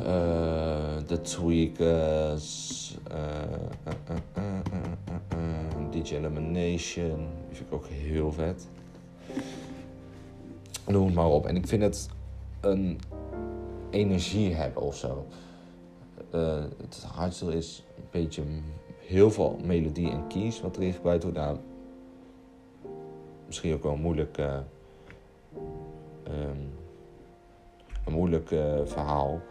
uh, 0.05 1.17
Tweakers, 1.21 2.97
uh, 3.11 3.17
DJ 5.91 6.15
Elimination. 6.15 7.27
Die 7.47 7.55
vind 7.55 7.67
ik 7.67 7.73
ook 7.73 7.87
heel 7.87 8.31
vet. 8.31 8.67
Noem 10.85 11.05
het 11.05 11.15
maar 11.15 11.29
op. 11.29 11.45
En 11.45 11.55
ik 11.55 11.67
vind 11.67 11.81
het 11.81 12.09
een 12.61 12.99
energie 13.89 14.53
hebben 14.53 14.81
of 14.83 14.95
zo. 14.95 15.25
het 16.81 17.03
hardstyle 17.13 17.55
is 17.55 17.83
een 17.97 18.03
beetje 18.11 18.43
heel 19.07 19.31
veel 19.31 19.59
melodie 19.63 20.11
en 20.11 20.27
keys 20.27 20.61
wat 20.61 20.77
erin 20.77 20.93
gebruikt 20.93 21.23
wordt. 21.23 21.37
Nou, 21.37 21.57
misschien 23.45 23.73
ook 23.73 23.83
wel 23.83 23.93
een 23.93 24.01
moeilijk, 24.01 24.37
uh, 24.37 24.57
um, 26.27 26.69
een 28.05 28.13
moeilijk 28.13 28.51
uh, 28.51 28.79
verhaal 28.85 29.41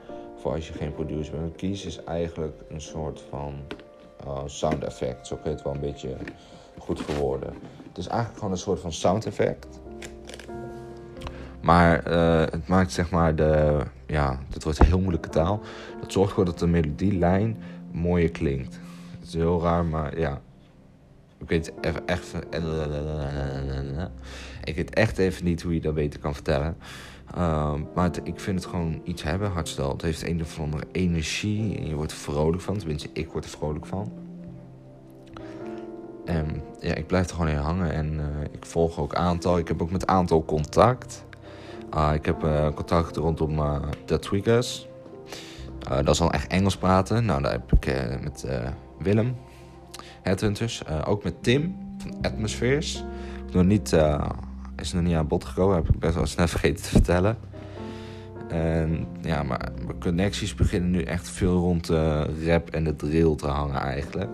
als 0.53 0.69
je 0.69 0.73
geen 0.73 0.93
producer 0.93 1.41
bent. 1.41 1.57
Keys 1.57 1.85
is 1.85 2.05
eigenlijk 2.05 2.61
een 2.69 2.81
soort 2.81 3.23
van 3.31 3.55
uh, 4.27 4.39
sound 4.47 4.85
effect. 4.85 5.27
Zo 5.27 5.37
kun 5.37 5.51
je 5.51 5.57
het 5.57 5.65
wel 5.65 5.75
een 5.75 5.81
beetje 5.81 6.17
goed 6.79 7.03
verwoorden. 7.03 7.55
Het 7.89 7.99
is 7.99 8.07
eigenlijk 8.07 8.39
gewoon 8.39 8.53
een 8.53 8.61
soort 8.61 8.81
van 8.81 8.93
sound 8.93 9.27
effect. 9.27 9.81
Maar 11.61 12.05
het 12.51 12.69
maakt 12.69 12.93
zeg 12.93 13.11
maar 13.11 13.35
de. 13.35 13.81
Ja, 14.07 14.39
dit 14.49 14.65
wordt 14.65 14.79
heel 14.79 14.99
moeilijke 14.99 15.29
taal. 15.29 15.61
Dat 16.01 16.13
zorgt 16.13 16.29
ervoor 16.29 16.45
dat 16.45 16.59
de 16.59 16.67
melodielijn 16.67 17.57
mooier 17.93 18.31
klinkt. 18.31 18.79
Het 19.19 19.29
is 19.29 19.35
heel 19.35 19.63
raar, 19.63 19.85
maar 19.85 20.19
ja. 20.19 20.41
Ik 21.39 21.49
weet 21.49 21.73
echt. 22.05 22.35
Ik 24.65 24.77
weet 24.77 24.95
echt 24.95 25.19
even 25.19 25.45
niet 25.45 25.63
hoe 25.63 25.75
je 25.75 25.81
dat 25.81 25.95
beter 25.95 26.21
kan 26.21 26.35
vertellen. 26.35 26.77
Uh, 27.37 27.75
maar 27.95 28.11
ik 28.23 28.41
vind 28.41 28.61
het 28.61 28.71
gewoon 28.71 29.01
iets 29.05 29.23
hebben, 29.23 29.51
hardstel. 29.51 29.91
Het 29.91 30.03
heeft 30.03 30.27
een 30.27 30.41
of 30.41 30.61
andere 30.61 30.85
energie 30.93 31.79
en 31.79 31.89
je 31.89 31.95
wordt 31.95 32.13
er 32.13 32.19
vrolijk 32.19 32.63
van. 32.63 32.79
Tenminste, 32.79 33.09
ik 33.13 33.33
word 33.33 33.45
er 33.45 33.51
vrolijk 33.51 33.87
van. 33.87 34.13
En 36.25 36.63
ja, 36.81 36.95
ik 36.95 37.07
blijf 37.07 37.29
er 37.29 37.35
gewoon 37.35 37.51
in 37.51 37.57
hangen 37.57 37.93
en 37.93 38.13
uh, 38.13 38.25
ik 38.53 38.67
volg 38.67 38.99
ook 38.99 39.15
aantal. 39.15 39.59
Ik 39.59 39.69
heb 39.69 39.83
ook 39.83 39.91
met 39.91 40.07
aantal 40.07 40.45
contact. 40.45 41.25
Uh, 41.95 42.11
ik 42.15 42.27
heb 42.27 42.45
uh, 42.45 42.69
contact 42.75 43.17
rondom 43.17 43.81
The 44.05 44.19
Tweakers. 44.19 44.87
dat 45.79 46.09
is 46.09 46.21
al 46.21 46.33
echt 46.33 46.47
Engels 46.47 46.77
praten. 46.77 47.25
Nou, 47.25 47.43
daar 47.43 47.53
heb 47.53 47.73
ik 47.73 48.21
met 48.23 48.47
Willem, 48.99 49.37
Headhunters. 50.23 50.83
Ook 51.05 51.23
met 51.23 51.43
Tim 51.43 51.77
van 51.99 52.15
Atmospheres. 52.23 53.05
Nog 53.53 53.65
niet, 53.65 53.93
uh, 53.93 54.31
is 54.77 54.93
nog 54.93 55.03
niet 55.03 55.15
aan 55.15 55.27
bod 55.27 55.45
gekomen, 55.45 55.77
heb 55.77 55.89
ik 55.89 55.99
best 55.99 56.15
wel 56.15 56.27
snel 56.27 56.49
vergeten 56.57 56.83
te 56.83 56.89
vertellen. 56.89 57.37
En 58.49 59.07
ja, 59.21 59.43
maar 59.43 59.73
mijn 59.85 60.01
connecties 60.01 60.55
beginnen 60.55 60.91
nu 60.91 61.03
echt 61.03 61.29
veel 61.29 61.57
rond 61.59 61.87
de 61.87 62.27
rap 62.47 62.71
en 62.71 62.85
de 62.85 62.97
drill 62.97 63.35
te 63.37 63.47
hangen 63.47 63.81
eigenlijk. 63.81 64.31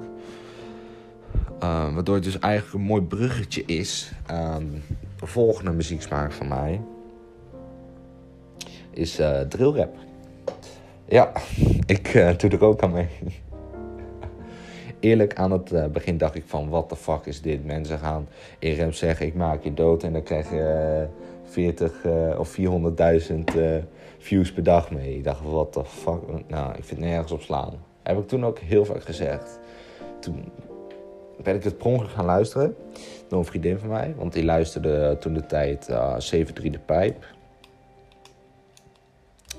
Uh, 1.63 1.95
waardoor 1.95 2.15
het 2.15 2.25
dus 2.25 2.39
eigenlijk 2.39 2.75
een 2.75 2.89
mooi 2.89 3.03
bruggetje 3.03 3.65
is 3.65 4.13
aan 4.27 4.83
de 5.21 5.27
volgende 5.27 5.71
muzieksmaak 5.71 6.33
van 6.33 6.49
mij. 6.49 6.81
Is 8.91 9.21
uh, 9.21 9.41
drillrap. 9.41 9.95
Ja, 11.09 11.33
ik 11.87 12.15
uh, 12.15 12.37
doe 12.37 12.51
er 12.51 12.65
ook 12.65 12.83
aan 12.83 12.93
mee 12.93 13.09
eerlijk 15.03 15.35
aan 15.35 15.51
het 15.51 15.73
uh, 15.73 15.87
begin 15.87 16.19
dacht 16.19 16.35
ik 16.35 16.45
van, 16.47 16.69
wat 16.69 16.89
de 16.89 16.97
fuck 16.97 17.27
is 17.27 17.41
dit? 17.41 17.65
Mensen 17.65 17.99
gaan 17.99 18.29
in 18.59 18.75
rem 18.75 18.93
zeggen, 18.93 19.27
ik 19.27 19.35
maak 19.35 19.65
je 19.65 19.75
dood 19.75 20.03
en 20.03 20.13
dan 20.13 20.23
krijg 20.23 20.51
je 20.51 21.01
uh, 21.01 21.51
40 21.51 22.05
uh, 22.05 22.39
of 22.39 22.57
400.000 22.59 22.65
uh, 23.57 23.77
views 24.19 24.53
per 24.53 24.63
dag 24.63 24.91
mee. 24.91 25.17
Ik 25.17 25.25
dacht, 25.25 25.43
wat 25.43 25.75
de 25.75 25.85
fuck? 25.85 26.21
Nou, 26.47 26.75
ik 26.77 26.85
vind 26.85 27.01
nergens 27.01 27.33
op 27.33 27.41
slaan. 27.41 27.73
Heb 28.03 28.19
ik 28.19 28.29
toen 28.29 28.45
ook 28.45 28.59
heel 28.59 28.85
vaak 28.85 29.03
gezegd. 29.03 29.59
Toen 30.21 30.53
ben 31.43 31.55
ik 31.55 31.65
het 31.65 31.79
per 31.79 32.09
gaan 32.09 32.25
luisteren 32.25 32.77
door 33.29 33.39
een 33.39 33.45
vriendin 33.45 33.79
van 33.79 33.89
mij. 33.89 34.15
Want 34.17 34.33
die 34.33 34.45
luisterde 34.45 35.17
toen 35.21 35.35
de 35.35 35.47
tijd 35.47 35.89
uh, 35.91 36.17
7-3 36.35 36.53
de 36.53 36.79
pijp. 36.87 37.25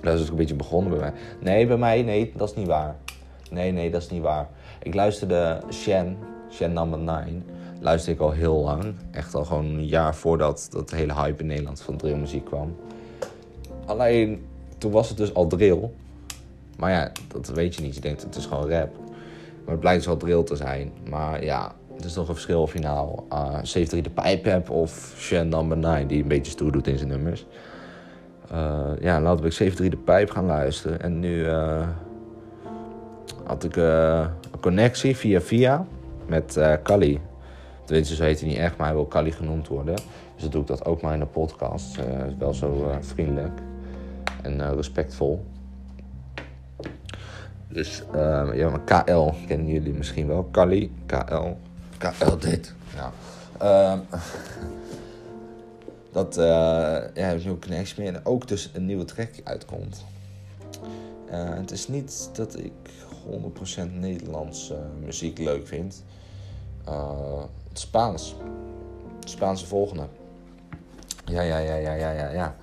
Dat 0.02 0.14
is 0.14 0.22
ook 0.22 0.30
een 0.30 0.36
beetje 0.36 0.56
begonnen 0.56 0.92
bij 0.92 1.00
mij. 1.00 1.14
Nee, 1.40 1.68
bij 1.68 1.78
mij, 1.78 2.02
nee, 2.02 2.34
dat 2.36 2.50
is 2.50 2.56
niet 2.56 2.68
waar. 2.68 2.96
Nee, 3.52 3.72
nee, 3.72 3.92
dat 3.92 4.02
is 4.02 4.10
niet 4.10 4.22
waar. 4.22 4.50
Ik 4.84 4.94
luisterde 4.94 5.60
Shen, 5.72 6.18
Shen 6.52 6.74
Number 6.74 7.00
9, 7.00 7.46
luisterde 7.80 8.20
ik 8.20 8.26
al 8.26 8.32
heel 8.32 8.56
lang. 8.56 8.84
Echt 9.12 9.36
al 9.36 9.46
gewoon 9.46 9.66
een 9.66 9.86
jaar 9.86 10.16
voordat 10.16 10.68
dat 10.72 10.92
hele 10.92 11.14
hype 11.14 11.42
in 11.42 11.48
Nederland 11.48 11.82
van 11.82 11.98
drillmuziek 11.98 12.46
kwam. 12.46 12.76
Alleen, 13.86 14.46
toen 14.78 14.92
was 14.92 15.10
het 15.10 15.18
dus 15.18 15.34
al 15.34 15.48
drill. 15.48 15.90
Maar 16.78 16.92
ja, 16.92 17.12
dat 17.28 17.48
weet 17.48 17.76
je 17.76 17.82
niet. 17.82 17.96
Je 17.96 18.02
denkt, 18.02 18.22
het 18.22 18.36
is 18.36 18.46
gewoon 18.46 18.70
rap. 18.70 18.92
Maar 19.64 19.72
het 19.72 19.80
blijkt 19.80 20.04
dus 20.04 20.12
al 20.12 20.18
drill 20.18 20.44
te 20.44 20.56
zijn. 20.56 20.92
Maar 21.10 21.44
ja, 21.44 21.72
het 21.96 22.06
is 22.06 22.14
toch 22.14 22.28
een 22.28 22.34
verschil 22.34 22.62
of 22.62 22.74
je 22.74 22.80
nou 22.80 23.20
uh, 23.32 23.58
73 23.62 24.02
de 24.02 24.10
pijp 24.10 24.70
of 24.70 25.14
Shen 25.18 25.50
Number 25.50 25.78
9, 25.78 26.08
die 26.08 26.22
een 26.22 26.28
beetje 26.28 26.52
stoer 26.52 26.72
doet 26.72 26.88
in 26.88 26.98
zijn 26.98 27.10
nummers. 27.10 27.46
Uh, 28.52 28.90
ja, 29.00 29.22
laten 29.22 29.44
we 29.44 29.50
73 29.50 29.90
de 29.90 29.98
pijp 29.98 30.30
gaan 30.30 30.46
luisteren. 30.46 31.02
En 31.02 31.20
nu 31.20 31.46
uh, 31.46 31.88
had 33.44 33.64
ik 33.64 33.76
een 33.76 34.43
connectie 34.64 35.18
via 35.18 35.42
via 35.42 35.86
met 36.26 36.58
uh, 36.58 36.74
Kali. 36.84 37.20
Tenminste, 37.86 38.16
zo 38.16 38.24
heet 38.24 38.40
hij 38.40 38.50
niet 38.50 38.58
echt, 38.58 38.78
maar 38.78 38.88
hij 38.88 38.96
wil 38.96 39.06
Kali 39.06 39.32
genoemd 39.32 39.68
worden. 39.68 39.96
Dus 39.96 40.42
dan 40.42 40.50
doe 40.50 40.62
ik 40.62 40.68
dat 40.68 40.86
ook 40.86 41.02
maar 41.02 41.14
in 41.14 41.20
de 41.20 41.26
podcast. 41.26 41.98
Uh, 41.98 42.26
is 42.26 42.34
wel 42.38 42.54
zo 42.54 42.92
vriendelijk 43.02 43.60
en 44.42 44.76
respectvol. 44.76 45.46
Dus 47.68 48.04
ja, 48.54 48.70
maar 48.70 49.04
KL 49.04 49.30
kennen 49.48 49.68
jullie 49.68 49.94
misschien 49.94 50.28
wel. 50.28 50.44
Kali, 50.44 50.92
KL, 51.06 51.48
KL 51.98 52.38
dit. 52.40 52.74
Ja. 52.96 53.12
Ehm, 53.58 54.00
dat 56.18 56.36
ja, 56.36 57.10
heb 57.14 57.40
ik 57.40 57.46
een 57.46 57.60
connectie 57.60 58.04
mee. 58.04 58.12
En 58.12 58.26
ook 58.26 58.48
dus 58.48 58.72
een 58.74 58.86
nieuwe 58.86 59.06
track 59.06 59.30
uitkomt. 59.44 60.06
het 61.30 61.72
is 61.72 61.88
niet 61.88 62.30
dat 62.34 62.58
ik 62.58 62.72
100% 63.88 63.92
Nederlandse 63.92 64.78
muziek 65.00 65.38
leuk 65.38 65.68
vind. 65.68 66.04
Het 67.70 67.80
Spaans. 67.80 68.36
Het 69.20 69.30
Spaanse 69.30 69.66
volgende. 69.66 70.08
Ja, 71.26 71.42
ja, 71.42 71.58
ja, 71.58 71.76
ja, 71.76 71.94
ja, 71.94 72.12
ja, 72.12 72.30
ja. 72.30 72.56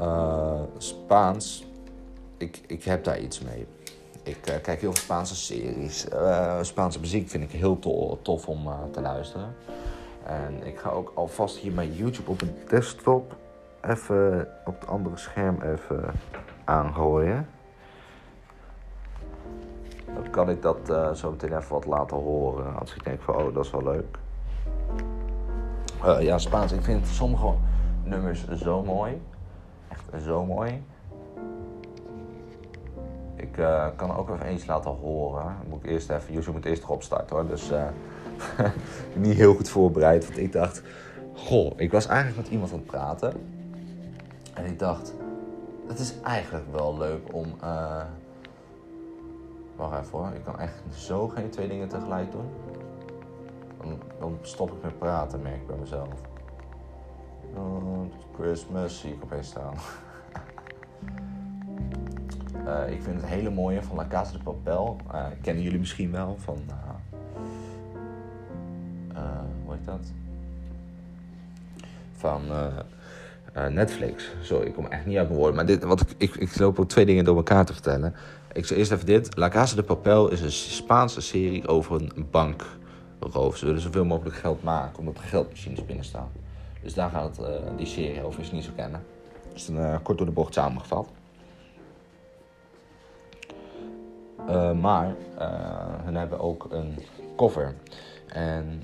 Uh, 0.00 0.60
Spaans. 0.78 1.64
Ik, 2.36 2.60
ik 2.66 2.84
heb 2.84 3.04
daar 3.04 3.20
iets 3.20 3.40
mee. 3.40 3.66
Ik 4.22 4.48
uh, 4.48 4.54
kijk 4.62 4.80
heel 4.80 4.92
veel 4.92 5.02
Spaanse 5.02 5.36
series. 5.36 6.06
Spaanse 6.60 7.00
muziek 7.00 7.28
vind 7.28 7.44
ik 7.44 7.50
heel 7.50 7.78
to 7.78 8.18
tof 8.22 8.48
om 8.48 8.68
te 8.92 9.00
luisteren. 9.00 9.54
En 10.26 10.66
ik 10.66 10.78
ga 10.78 10.90
ook 10.90 11.12
alvast 11.14 11.56
hier 11.56 11.72
mijn 11.72 11.94
YouTube 11.94 12.30
op 12.30 12.40
een 12.40 12.54
desktop 12.68 13.36
even 13.82 14.48
op 14.64 14.80
het 14.80 14.88
andere 14.88 15.16
scherm 15.16 15.62
even 15.62 16.14
aangooien. 16.64 17.48
Dan 20.14 20.30
kan 20.30 20.50
ik 20.50 20.62
dat 20.62 20.78
uh, 20.90 21.12
zo 21.12 21.30
meteen 21.30 21.56
even 21.56 21.72
wat 21.72 21.86
laten 21.86 22.16
horen. 22.16 22.78
Als 22.78 22.94
ik 22.94 23.04
denk 23.04 23.20
van, 23.20 23.34
oh, 23.34 23.54
dat 23.54 23.64
is 23.64 23.70
wel 23.70 23.82
leuk. 23.82 24.18
Uh, 26.04 26.20
ja, 26.20 26.38
Spaans. 26.38 26.72
Ik 26.72 26.82
vind 26.82 27.06
sommige 27.06 27.54
nummers 28.04 28.48
zo 28.48 28.82
mooi. 28.82 29.22
Echt 29.88 30.22
zo 30.22 30.44
mooi. 30.44 30.82
Ik 33.36 33.56
uh, 33.56 33.86
kan 33.96 34.16
ook 34.16 34.30
even 34.30 34.46
eens 34.46 34.66
laten 34.66 34.90
horen. 34.90 35.56
moet 35.68 35.84
ik 35.84 35.90
eerst 35.90 36.10
even, 36.10 36.32
YouTube 36.32 36.52
moet 36.52 36.64
eerst 36.64 36.82
erop 36.82 37.02
starten 37.02 37.36
hoor. 37.36 37.46
Dus 37.46 37.70
niet 39.14 39.36
heel 39.36 39.54
goed 39.54 39.68
voorbereid. 39.68 40.24
Want 40.24 40.38
ik 40.38 40.52
dacht, 40.52 40.82
goh, 41.34 41.72
ik 41.76 41.92
was 41.92 42.06
eigenlijk 42.06 42.36
met 42.36 42.48
iemand 42.48 42.72
aan 42.72 42.78
het 42.78 42.86
praten. 42.86 43.32
En 44.54 44.64
ik 44.66 44.78
dacht, 44.78 45.14
het 45.88 45.98
is 45.98 46.14
eigenlijk 46.22 46.64
wel 46.72 46.98
leuk 46.98 47.32
om 47.32 47.46
Wacht 49.76 50.00
even 50.00 50.18
hoor, 50.18 50.32
ik 50.34 50.44
kan 50.44 50.58
echt 50.58 50.72
zo 50.94 51.28
geen 51.28 51.50
twee 51.50 51.68
dingen 51.68 51.88
tegelijk 51.88 52.32
doen. 52.32 52.48
Dan, 54.20 54.38
stop 54.42 54.72
ik 54.72 54.82
met 54.82 54.98
praten, 54.98 55.42
merk 55.42 55.60
ik 55.60 55.66
bij 55.66 55.76
mezelf. 55.76 56.08
Oh, 57.56 58.00
Christmas 58.38 59.00
zie 59.00 59.12
ik 59.12 59.22
opeens 59.22 59.48
staan. 59.48 59.74
uh, 62.66 62.90
ik 62.94 63.02
vind 63.02 63.20
het 63.20 63.30
hele 63.30 63.50
mooie 63.50 63.82
van 63.82 63.96
La 63.96 64.04
de 64.32 64.38
Papel. 64.44 64.96
Uh, 65.14 65.26
kennen 65.42 65.62
jullie 65.62 65.78
misschien 65.78 66.10
wel 66.10 66.36
van. 66.38 66.58
Uh, 69.12 69.20
hoe 69.64 69.74
heet 69.74 69.84
dat? 69.84 70.12
Van 72.12 72.42
Eh, 73.54 73.66
Netflix. 73.66 74.34
Sorry, 74.40 74.66
ik 74.66 74.74
kom 74.74 74.86
echt 74.86 75.06
niet 75.06 75.16
uit 75.16 75.26
mijn 75.26 75.38
woorden. 75.38 75.56
Maar 75.56 75.66
dit, 75.66 75.84
wat 75.84 76.00
ik, 76.00 76.14
ik, 76.16 76.34
ik 76.34 76.58
loop 76.58 76.78
ook 76.80 76.88
twee 76.88 77.06
dingen 77.06 77.24
door 77.24 77.36
elkaar 77.36 77.64
te 77.64 77.72
vertellen. 77.72 78.14
Ik 78.54 78.66
zal 78.66 78.76
eerst 78.76 78.92
even 78.92 79.06
dit. 79.06 79.36
La 79.36 79.48
Casa 79.48 79.76
de 79.76 79.82
Papel 79.82 80.30
is 80.30 80.40
een 80.40 80.52
Spaanse 80.52 81.20
serie 81.20 81.68
over 81.68 82.00
een 82.00 82.26
bankroof. 82.30 83.56
Ze 83.56 83.66
willen 83.66 83.80
zoveel 83.80 84.04
mogelijk 84.04 84.36
geld 84.36 84.62
maken, 84.62 84.98
omdat 84.98 85.16
er 85.16 85.22
geldmachines 85.22 85.84
binnen 85.84 86.04
staan. 86.04 86.30
Dus 86.82 86.94
daar 86.94 87.10
gaat 87.10 87.36
het, 87.36 87.46
uh, 87.46 87.76
die 87.76 87.86
serie 87.86 88.22
over, 88.22 88.44
je 88.44 88.52
niet 88.52 88.64
zo 88.64 88.70
kennen. 88.76 89.04
Dus 89.52 89.66
dan 89.66 89.76
uh, 89.76 89.96
kort 90.02 90.18
door 90.18 90.26
de 90.26 90.32
bocht 90.32 90.54
samengevat. 90.54 91.08
Uh, 94.48 94.72
maar 94.72 95.14
hun 96.04 96.14
hebben 96.14 96.40
ook 96.40 96.66
een 96.70 96.98
cover. 97.36 97.74
En 98.26 98.82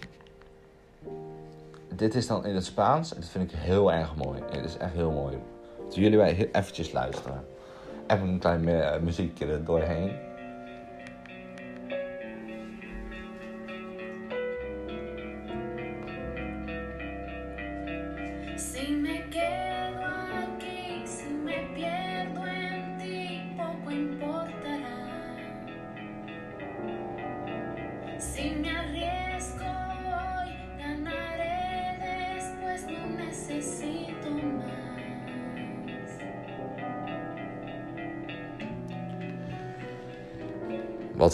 dit 1.94 2.14
is 2.14 2.26
dan 2.26 2.46
in 2.46 2.54
het 2.54 2.64
Spaans. 2.64 3.14
En 3.14 3.20
dat 3.20 3.30
vind 3.30 3.52
ik 3.52 3.58
heel 3.58 3.92
erg 3.92 4.16
mooi. 4.16 4.40
Het 4.50 4.64
is 4.64 4.76
echt 4.76 4.92
heel 4.92 5.10
mooi. 5.10 5.38
Dus 5.86 5.94
jullie 5.94 6.18
wij 6.18 6.48
eventjes 6.52 6.92
luisteren. 6.92 7.44
Even 8.10 8.28
een 8.28 8.38
klein 8.38 8.68
uh, 8.68 8.96
muziekje 9.00 9.46
er 9.46 9.64
doorheen. 9.64 10.10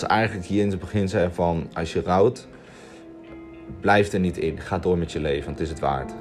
Eigenlijk 0.06 0.46
hier 0.46 0.62
in 0.62 0.70
het 0.70 0.80
begin 0.80 1.08
zeggen 1.08 1.34
van... 1.34 1.70
als 1.72 1.92
je 1.92 2.02
rouwt, 2.02 2.46
blijf 3.80 4.12
er 4.12 4.20
niet 4.20 4.38
in. 4.38 4.60
Ga 4.60 4.78
door 4.78 4.98
met 4.98 5.12
je 5.12 5.20
leven, 5.20 5.44
want 5.44 5.58
het 5.58 5.66
is 5.66 5.72
het 5.72 5.80
waard. 5.80 6.12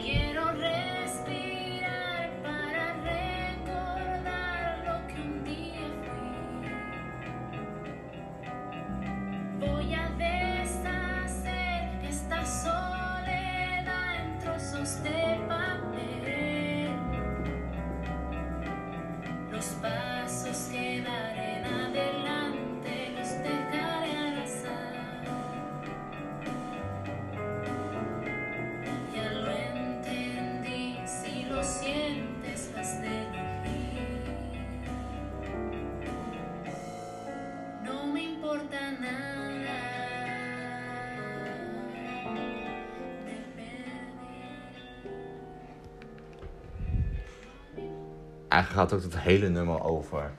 Eigenlijk 48.55 48.89
gaat 48.89 48.93
ook 48.93 49.03
het 49.13 49.21
hele 49.21 49.49
nummer 49.49 49.83
over 49.83 50.31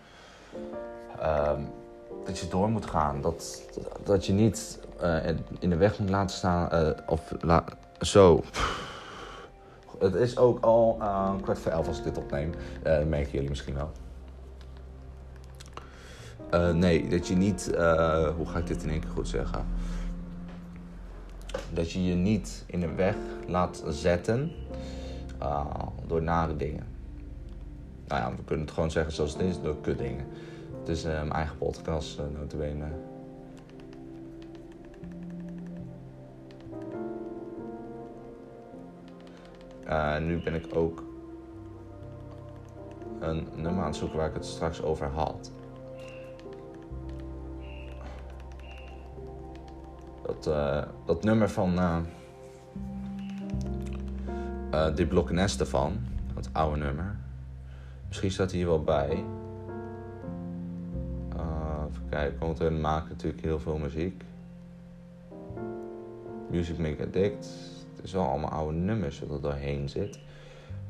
ehm, 1.21 1.61
dat 2.25 2.39
je 2.39 2.49
door 2.49 2.69
moet 2.69 2.87
gaan. 2.87 3.21
Dat, 3.21 3.63
dat 4.05 4.27
je 4.27 4.33
niet 4.33 4.81
uh, 5.03 5.29
in 5.59 5.71
de 5.71 5.77
weg 5.77 5.99
moet 5.99 6.11
laten 6.11 6.37
staan. 6.37 6.69
Uh, 6.73 6.91
of 7.07 7.33
zo. 8.01 8.43
Het 9.99 10.15
is 10.15 10.37
ook 10.37 10.65
al 10.65 10.97
uh, 11.01 11.31
kwart 11.41 11.59
voor 11.59 11.73
elf 11.73 11.89
als 11.89 11.99
ik 11.99 12.05
dit 12.05 12.19
opneem. 12.19 12.55
merken 12.83 13.31
jullie 13.31 13.49
misschien 13.49 13.75
wel. 13.75 13.93
nee, 16.75 17.09
dat 17.09 17.29
je 17.29 17.37
niet. 17.37 17.71
hoe 18.37 18.47
ga 18.47 18.59
ik 18.59 18.67
dit 18.67 18.83
in 18.83 18.91
één 18.91 19.01
keer 19.01 19.11
goed 19.11 19.29
zeggen? 19.29 19.67
Dat 21.73 21.93
je 21.93 22.05
je 22.05 22.15
niet 22.15 22.65
in 22.67 22.81
de 22.81 22.95
weg 22.95 23.15
laat 23.47 23.83
zetten 23.89 24.53
door 26.07 26.23
nare 26.23 26.57
dingen 26.57 26.96
nou 28.09 28.21
ja, 28.21 28.37
we 28.37 28.45
kunnen 28.45 28.65
het 28.65 28.75
gewoon 28.75 28.91
zeggen 28.91 29.13
zoals 29.13 29.33
het 29.33 29.43
is, 29.43 29.61
door 29.61 29.81
kutdingen. 29.81 30.27
Het 30.79 30.89
is 30.89 31.05
uh, 31.05 31.13
mijn 31.13 31.33
eigen 31.33 31.59
podcast, 31.59 32.19
uh, 32.19 32.25
notabene. 32.39 32.85
Uh, 39.89 40.19
nu 40.19 40.43
ben 40.43 40.55
ik 40.55 40.77
ook 40.77 41.05
een 43.21 43.49
nummer 43.55 43.83
aan 43.83 43.89
het 43.89 43.97
zoeken 43.97 44.19
waar 44.19 44.29
ik 44.29 44.35
het 44.35 44.47
straks 44.47 44.83
over 44.83 45.07
had. 45.07 45.51
Dat, 50.23 50.45
dat 51.05 51.25
nummer 51.25 51.51
van 51.51 51.79
die 54.95 55.07
Blokkenes 55.07 55.59
ervan, 55.59 55.99
dat 56.35 56.49
oude 56.53 56.77
nummer. 56.77 57.26
Misschien 58.09 58.31
staat 58.31 58.51
hij 58.51 58.59
hier 58.59 58.69
wel 58.69 58.83
bij. 58.83 59.25
Uh, 61.37 61.85
even 61.91 62.09
kijken, 62.09 62.39
want 62.39 62.59
we 62.59 62.71
maken 62.71 63.09
natuurlijk 63.09 63.43
heel 63.43 63.59
veel 63.59 63.79
muziek. 63.79 64.25
Music 66.51 66.79
Make 66.79 67.03
Addict. 67.03 67.49
Het 67.97 68.05
is 68.05 68.13
wel 68.13 68.27
allemaal 68.27 68.51
oude 68.51 68.79
nummers 68.79 69.21
wat 69.21 69.31
er 69.31 69.41
doorheen 69.41 69.89
zit. 69.89 70.19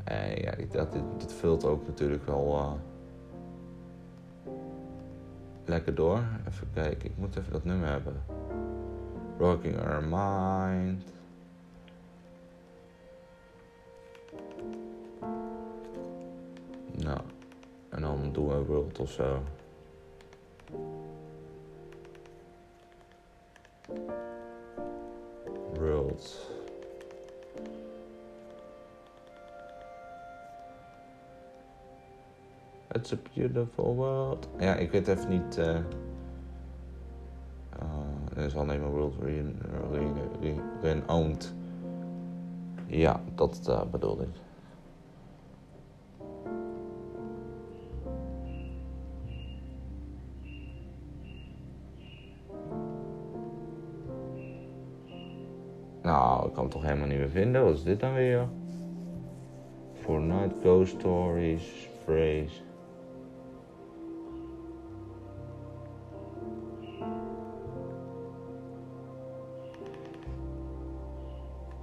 En 0.05 0.40
ja, 0.42 0.52
dat, 0.70 0.92
dit, 1.18 1.33
vult 1.33 1.64
ook 1.64 1.87
natuurlijk 1.87 2.26
wel 2.26 2.55
uh, 2.55 2.72
lekker 5.64 5.94
door. 5.94 6.22
Even 6.48 6.68
kijken, 6.74 7.09
ik 7.09 7.16
moet 7.16 7.37
even 7.37 7.52
dat 7.52 7.64
nummer 7.64 7.88
hebben. 7.88 8.14
Rocking 9.38 9.79
Our 9.79 10.02
Mind. 10.02 11.15
Nou, 17.07 17.21
en 17.88 18.03
dan 18.03 18.33
doen 18.33 18.49
we 18.49 18.64
World 18.64 18.99
of 18.99 19.11
zo. 19.11 19.42
World. 25.79 26.51
It's 32.92 33.12
a 33.12 33.16
beautiful 33.35 33.95
world. 33.95 34.49
Ja, 34.59 34.75
ik 34.75 34.90
weet 34.90 35.09
even 35.09 35.29
niet. 35.29 35.59
Uh, 35.59 35.79
uh, 38.37 38.45
is 38.45 38.57
alleen 38.57 38.81
maar 38.81 38.90
World 38.90 39.14
Renowned. 40.83 41.55
Ja, 42.87 43.21
dat 43.35 43.66
uh, 43.69 43.83
bedoelde 43.90 44.23
ik. 44.23 44.45
Kan 56.57 56.64
het 56.64 56.75
toch 56.75 56.83
helemaal 56.83 57.07
niet 57.07 57.19
meer 57.19 57.31
vinden. 57.31 57.64
Wat 57.64 57.75
is 57.75 57.83
dit 57.83 58.01
dan 58.01 58.14
weer? 58.14 58.49
Fortnite 60.01 60.55
Ghost 60.62 60.97
Stories, 60.99 61.88
Phrase. 62.05 62.61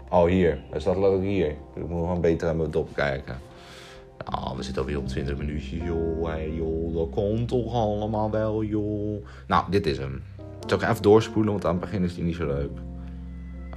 Oh, 0.09 0.25
hier. 0.25 0.61
Hij 0.69 0.79
staat 0.79 0.95
ook 0.95 1.21
hier. 1.21 1.49
Ik 1.49 1.87
moet 1.87 1.87
gewoon 1.87 2.21
beter 2.21 2.47
aan 2.49 2.57
mijn 2.57 2.71
dop 2.71 2.95
kijken. 2.95 3.37
Nou, 4.31 4.57
we 4.57 4.63
zitten 4.63 4.81
alweer 4.81 4.97
op 4.97 5.07
20 5.07 5.37
minuutjes, 5.37 5.83
joh. 5.83 6.25
Hey, 6.25 6.51
joh, 6.51 6.93
dat 6.93 7.09
komt 7.09 7.47
toch 7.47 7.73
allemaal 7.73 8.31
wel, 8.31 8.63
joh. 8.63 9.25
Nou, 9.47 9.63
dit 9.69 9.85
is 9.85 9.97
hem. 9.97 10.23
Zal 10.67 10.77
ik 10.77 10.89
even 10.89 11.01
doorspoelen, 11.01 11.51
want 11.51 11.65
aan 11.65 11.71
het 11.71 11.81
begin 11.81 12.03
is 12.03 12.15
die 12.15 12.23
niet 12.23 12.35
zo 12.35 12.45
leuk. 12.45 12.71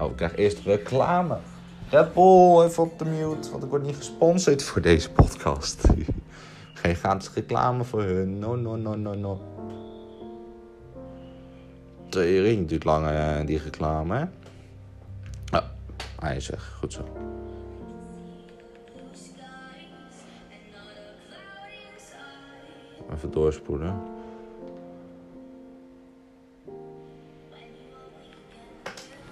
Oh, 0.01 0.11
ik 0.11 0.17
krijg 0.17 0.37
eerst 0.37 0.65
reclame. 0.65 1.39
Red 1.91 2.15
Bull, 2.15 2.65
even 2.65 2.83
op 2.83 2.99
de 2.99 3.05
mute, 3.05 3.51
want 3.51 3.63
ik 3.63 3.71
word 3.71 3.83
niet 3.83 3.97
gesponsord 3.97 4.63
voor 4.63 4.83
deze 4.83 5.11
podcast. 5.11 5.89
Geen 6.75 6.95
gratis 6.95 7.31
reclame 7.35 7.85
voor 7.85 8.03
hun. 8.03 8.39
No, 8.39 8.55
no, 8.55 8.77
no, 8.77 8.95
no, 8.95 9.15
no. 9.15 9.41
Tering 12.09 12.69
duurt 12.69 12.85
langer, 12.85 13.15
eh, 13.15 13.47
die 13.47 13.59
reclame, 13.59 14.17
hè? 14.17 14.25
Oh, 15.59 15.65
hij 16.21 16.37
is 16.37 16.49
weg. 16.49 16.77
Goed 16.79 16.93
zo. 16.93 17.05
Even 23.13 23.31
doorspoelen. 23.31 24.01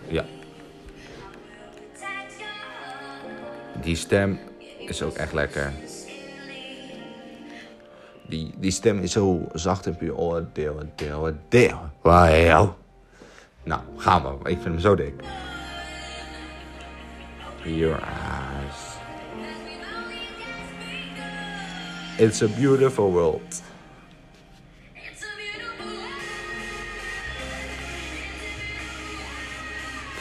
Ja. 0.08 0.24
Die 3.84 3.96
stem 3.96 4.38
is 4.78 5.02
ook 5.02 5.14
echt 5.14 5.32
lekker. 5.32 5.72
Die, 8.26 8.54
die 8.56 8.70
stem 8.70 8.98
is 8.98 9.12
zo 9.12 9.48
zacht 9.52 9.86
en 9.86 9.96
puur. 9.96 10.14
Oh, 10.14 10.40
deel, 10.52 10.82
deel, 10.94 11.32
deel. 11.48 11.90
Wow. 12.02 12.72
Nou, 13.62 13.80
gaan 13.96 14.22
we. 14.22 14.50
Ik 14.50 14.58
vind 14.62 14.64
hem 14.64 14.78
zo 14.78 14.94
dik. 14.94 15.14
Your 17.64 17.98
eyes. 17.98 18.92
It's 22.16 22.42
a 22.42 22.48
beautiful 22.48 23.10
world. 23.10 23.62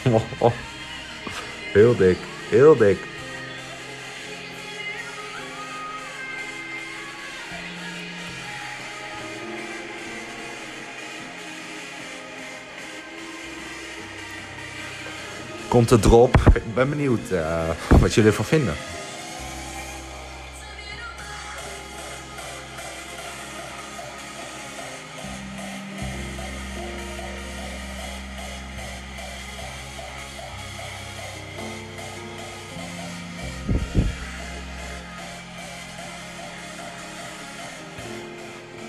Heel 1.74 1.96
dik, 1.96 2.18
heel 2.50 2.76
dik. 2.76 3.13
Komt 15.74 15.90
de 15.90 16.00
drop. 16.00 16.36
Ik 16.54 16.74
ben 16.74 16.90
benieuwd 16.90 17.32
uh, 17.32 17.70
wat 18.00 18.14
jullie 18.14 18.30
ervan 18.30 18.46
vinden. 18.46 18.74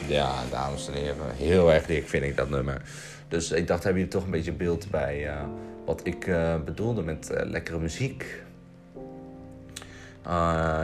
Ja, 0.07 0.43
dames 0.51 0.89
en 0.89 0.95
heren, 0.95 1.17
heel 1.37 1.73
erg 1.73 1.87
dik 1.87 2.09
vind 2.09 2.25
ik 2.25 2.37
dat 2.37 2.51
nummer. 2.51 2.83
Dus 3.29 3.51
ik 3.51 3.67
dacht, 3.67 3.85
heb 3.85 3.97
je 3.97 4.09
toch 4.09 4.25
een 4.25 4.31
beetje 4.31 4.53
beeld 4.53 4.91
bij 4.91 5.27
uh, 5.27 5.41
wat 5.85 6.07
ik 6.07 6.27
uh, 6.27 6.61
bedoelde 6.61 7.03
met 7.03 7.31
uh, 7.31 7.41
lekkere 7.43 7.79
muziek. 7.79 8.43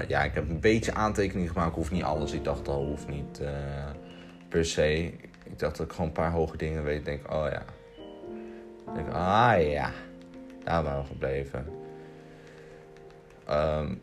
ja, 0.09 0.25
ik 0.25 0.35
heb 0.35 0.49
een 0.49 0.61
beetje 0.61 0.95
aantekeningen 0.95 1.51
gemaakt, 1.51 1.75
hoeft 1.75 1.91
niet 1.91 2.03
alles. 2.03 2.33
Ik 2.33 2.45
dacht 2.45 2.69
al, 2.69 2.85
hoeft 2.85 3.09
niet 3.09 3.41
per 4.49 4.65
se. 4.65 5.13
Ik 5.45 5.59
dacht 5.59 5.77
dat 5.77 5.87
ik 5.87 5.93
gewoon 5.93 6.07
een 6.07 6.13
paar 6.13 6.31
hoge 6.31 6.57
dingen 6.57 6.85
weet. 6.85 7.05
Denk, 7.05 7.33
oh 7.33 7.47
ja. 7.51 7.63
Denk, 8.95 9.09
ah 9.13 9.71
ja, 9.71 9.91
daar 10.65 10.83
waren 10.83 11.01
we 11.01 11.07
gebleven. 11.07 11.67
Um, 13.51 14.01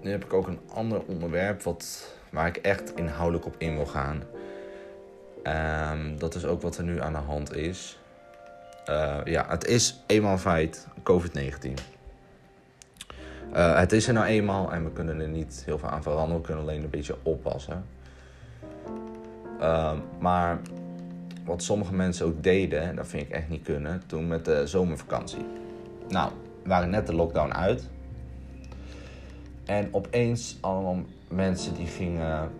nu 0.00 0.10
heb 0.10 0.24
ik 0.24 0.32
ook 0.32 0.46
een 0.46 0.60
ander 0.74 1.02
onderwerp 1.06 1.62
wat, 1.62 2.14
waar 2.30 2.46
ik 2.46 2.56
echt 2.56 2.96
inhoudelijk 2.96 3.46
op 3.46 3.54
in 3.58 3.74
wil 3.74 3.86
gaan. 3.86 4.22
Um, 5.92 6.18
dat 6.18 6.34
is 6.34 6.44
ook 6.44 6.62
wat 6.62 6.76
er 6.76 6.84
nu 6.84 7.00
aan 7.00 7.12
de 7.12 7.18
hand 7.18 7.54
is. 7.54 8.00
Uh, 8.88 9.16
ja, 9.24 9.46
het 9.48 9.64
is 9.64 10.02
eenmaal 10.06 10.38
feit 10.38 10.86
COVID-19. 11.02 11.72
Uh, 13.52 13.78
het 13.78 13.92
is 13.92 14.06
er 14.06 14.14
nou 14.14 14.26
eenmaal 14.26 14.72
en 14.72 14.84
we 14.84 14.92
kunnen 14.92 15.20
er 15.20 15.28
niet 15.28 15.62
heel 15.66 15.78
veel 15.78 15.88
aan 15.88 16.02
veranderen. 16.02 16.40
We 16.40 16.46
kunnen 16.46 16.64
alleen 16.64 16.82
een 16.82 16.90
beetje 16.90 17.16
oppassen. 17.22 17.84
Uh, 19.60 19.92
maar 20.18 20.60
wat 21.44 21.62
sommige 21.62 21.94
mensen 21.94 22.26
ook 22.26 22.42
deden, 22.42 22.96
dat 22.96 23.06
vind 23.06 23.22
ik 23.22 23.30
echt 23.30 23.48
niet 23.48 23.62
kunnen, 23.62 24.02
toen 24.06 24.28
met 24.28 24.44
de 24.44 24.66
zomervakantie. 24.66 25.46
Nou, 26.08 26.32
we 26.62 26.68
waren 26.68 26.90
net 26.90 27.06
de 27.06 27.14
lockdown 27.14 27.52
uit. 27.52 27.88
En 29.64 29.88
opeens 29.90 30.58
allemaal 30.60 30.98
mensen 31.28 31.74
die 31.74 31.86
gingen 31.86 32.50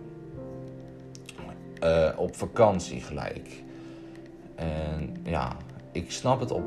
uh, 1.83 2.09
op 2.15 2.35
vakantie 2.35 3.01
gelijk. 3.01 3.63
En 4.55 5.15
ja, 5.23 5.55
ik 5.93 6.11
snap 6.11 6.39
het 6.39 6.51
op 6.51 6.63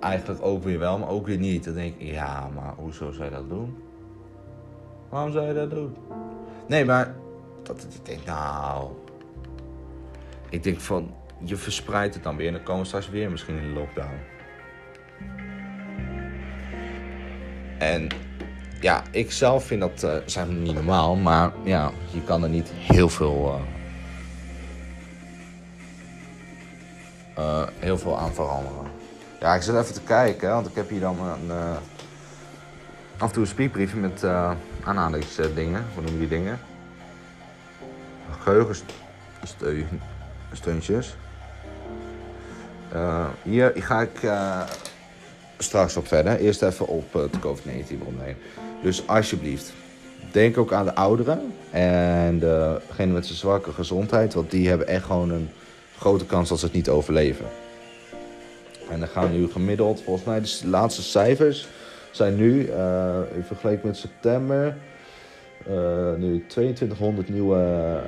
eigenlijk 0.00 0.44
ook 0.44 0.62
weer 0.62 0.78
wel, 0.78 0.98
maar 0.98 1.08
ook 1.08 1.26
weer 1.26 1.38
niet. 1.38 1.64
Dan 1.64 1.74
denk 1.74 1.94
ik, 1.98 2.12
ja, 2.12 2.50
maar 2.54 2.74
hoezo 2.76 3.10
zou 3.10 3.24
je 3.24 3.30
dat 3.30 3.48
doen? 3.48 3.76
Waarom 5.08 5.32
zou 5.32 5.46
je 5.46 5.54
dat 5.54 5.70
doen? 5.70 5.96
Nee, 6.66 6.84
maar 6.84 7.14
dat 7.62 7.86
ik 7.94 8.06
denk, 8.06 8.24
nou. 8.24 8.90
Ik 10.48 10.62
denk 10.62 10.80
van, 10.80 11.14
je 11.44 11.56
verspreidt 11.56 12.14
het 12.14 12.22
dan 12.22 12.36
weer 12.36 12.46
en 12.46 12.52
dan 12.52 12.62
komen 12.62 12.80
we 12.82 12.86
straks 12.86 13.10
weer 13.10 13.30
misschien 13.30 13.56
in 13.56 13.74
de 13.74 13.80
lockdown. 13.80 14.18
En 17.78 18.08
ja, 18.80 19.02
ik 19.10 19.32
zelf 19.32 19.64
vind 19.64 19.80
dat 19.80 20.02
uh, 20.02 20.16
zijn 20.26 20.62
niet 20.62 20.74
normaal, 20.74 21.16
maar 21.16 21.52
ja, 21.62 21.90
je 22.12 22.22
kan 22.22 22.42
er 22.42 22.48
niet 22.48 22.70
heel 22.72 23.08
veel, 23.08 23.46
uh, 23.46 23.73
uh, 27.38 27.62
heel 27.78 27.98
veel 27.98 28.18
aan 28.18 28.34
veranderen. 28.34 28.86
Ja, 29.40 29.54
ik 29.54 29.62
zit 29.62 29.74
even 29.74 29.94
te 29.94 30.00
kijken, 30.00 30.50
want 30.50 30.66
ik 30.66 30.74
heb 30.74 30.88
hier 30.88 31.00
dan 31.00 31.18
een, 31.20 31.50
af 33.18 33.28
en 33.28 33.32
toe 33.32 33.42
een 33.42 33.48
speakbriefje 33.48 33.96
met 33.96 34.24
aanhalingsdingen, 34.84 35.84
hoe 35.94 36.02
noem 36.02 36.12
je 36.12 36.18
die 36.18 36.28
dingen? 36.28 36.58
Geheugensteuntjes. 38.40 41.16
hier 43.42 43.72
ga 43.74 44.00
ik 44.00 44.30
straks 45.58 45.96
op 45.96 46.06
verder. 46.06 46.38
Eerst 46.38 46.62
even 46.62 46.86
op 46.86 47.12
het 47.12 47.38
COVID-19-probleem. 47.38 48.36
Dus 48.82 49.08
alsjeblieft, 49.08 49.72
denk 50.32 50.58
ook 50.58 50.72
aan 50.72 50.84
de 50.84 50.94
ouderen 50.94 51.54
en 51.70 52.38
degene 52.38 53.12
met 53.12 53.26
zijn 53.26 53.38
zwakke 53.38 53.72
gezondheid. 53.72 54.34
Want 54.34 54.50
die 54.50 54.68
hebben 54.68 54.86
echt 54.86 55.04
gewoon 55.04 55.30
een 55.30 55.50
grote 55.98 56.26
kans 56.26 56.48
dat 56.48 56.58
ze 56.58 56.64
het 56.64 56.74
niet 56.74 56.88
overleven. 56.88 57.46
En 58.90 58.98
dan 58.98 59.08
gaan 59.08 59.32
nu 59.32 59.48
gemiddeld, 59.48 60.02
volgens 60.02 60.26
mij 60.26 60.40
de 60.40 60.68
laatste 60.68 61.02
cijfers 61.02 61.68
zijn 62.10 62.36
nu, 62.36 62.66
uh, 62.66 63.18
in 63.34 63.42
vergelijking 63.42 63.84
met 63.84 63.96
september, 63.96 64.76
uh, 65.68 66.14
nu 66.14 66.44
2200 66.46 67.28
nieuwe 67.28 68.00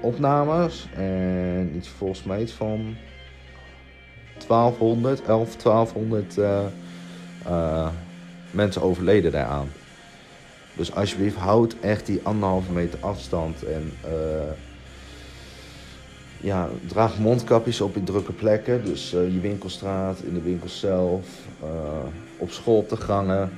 opnames. 0.00 0.88
En 0.94 1.72
iets 1.76 1.88
volgens 1.88 2.22
mij 2.22 2.40
iets 2.40 2.52
van 2.52 2.96
1200, 4.46 5.22
11, 5.22 5.56
1200 5.56 6.36
uh, 6.36 6.60
uh, 7.46 7.88
mensen 8.50 8.82
overleden 8.82 9.32
daaraan. 9.32 9.68
Dus 10.76 10.94
alsjeblieft, 10.94 11.36
houd 11.36 11.74
echt 11.80 12.06
die 12.06 12.20
anderhalve 12.22 12.72
meter 12.72 12.98
afstand. 13.00 13.62
En 13.62 13.92
uh, 14.04 14.10
ja, 16.40 16.68
draag 16.86 17.18
mondkapjes 17.18 17.80
op 17.80 17.96
in 17.96 18.04
drukke 18.04 18.32
plekken. 18.32 18.84
Dus 18.84 19.14
uh, 19.14 19.32
je 19.32 19.40
winkelstraat, 19.40 20.18
in 20.22 20.34
de 20.34 20.42
winkel 20.42 20.68
zelf, 20.68 21.26
uh, 21.62 21.68
op 22.38 22.50
school 22.50 22.76
op 22.76 22.88
de 22.88 22.96
gangen. 22.96 23.50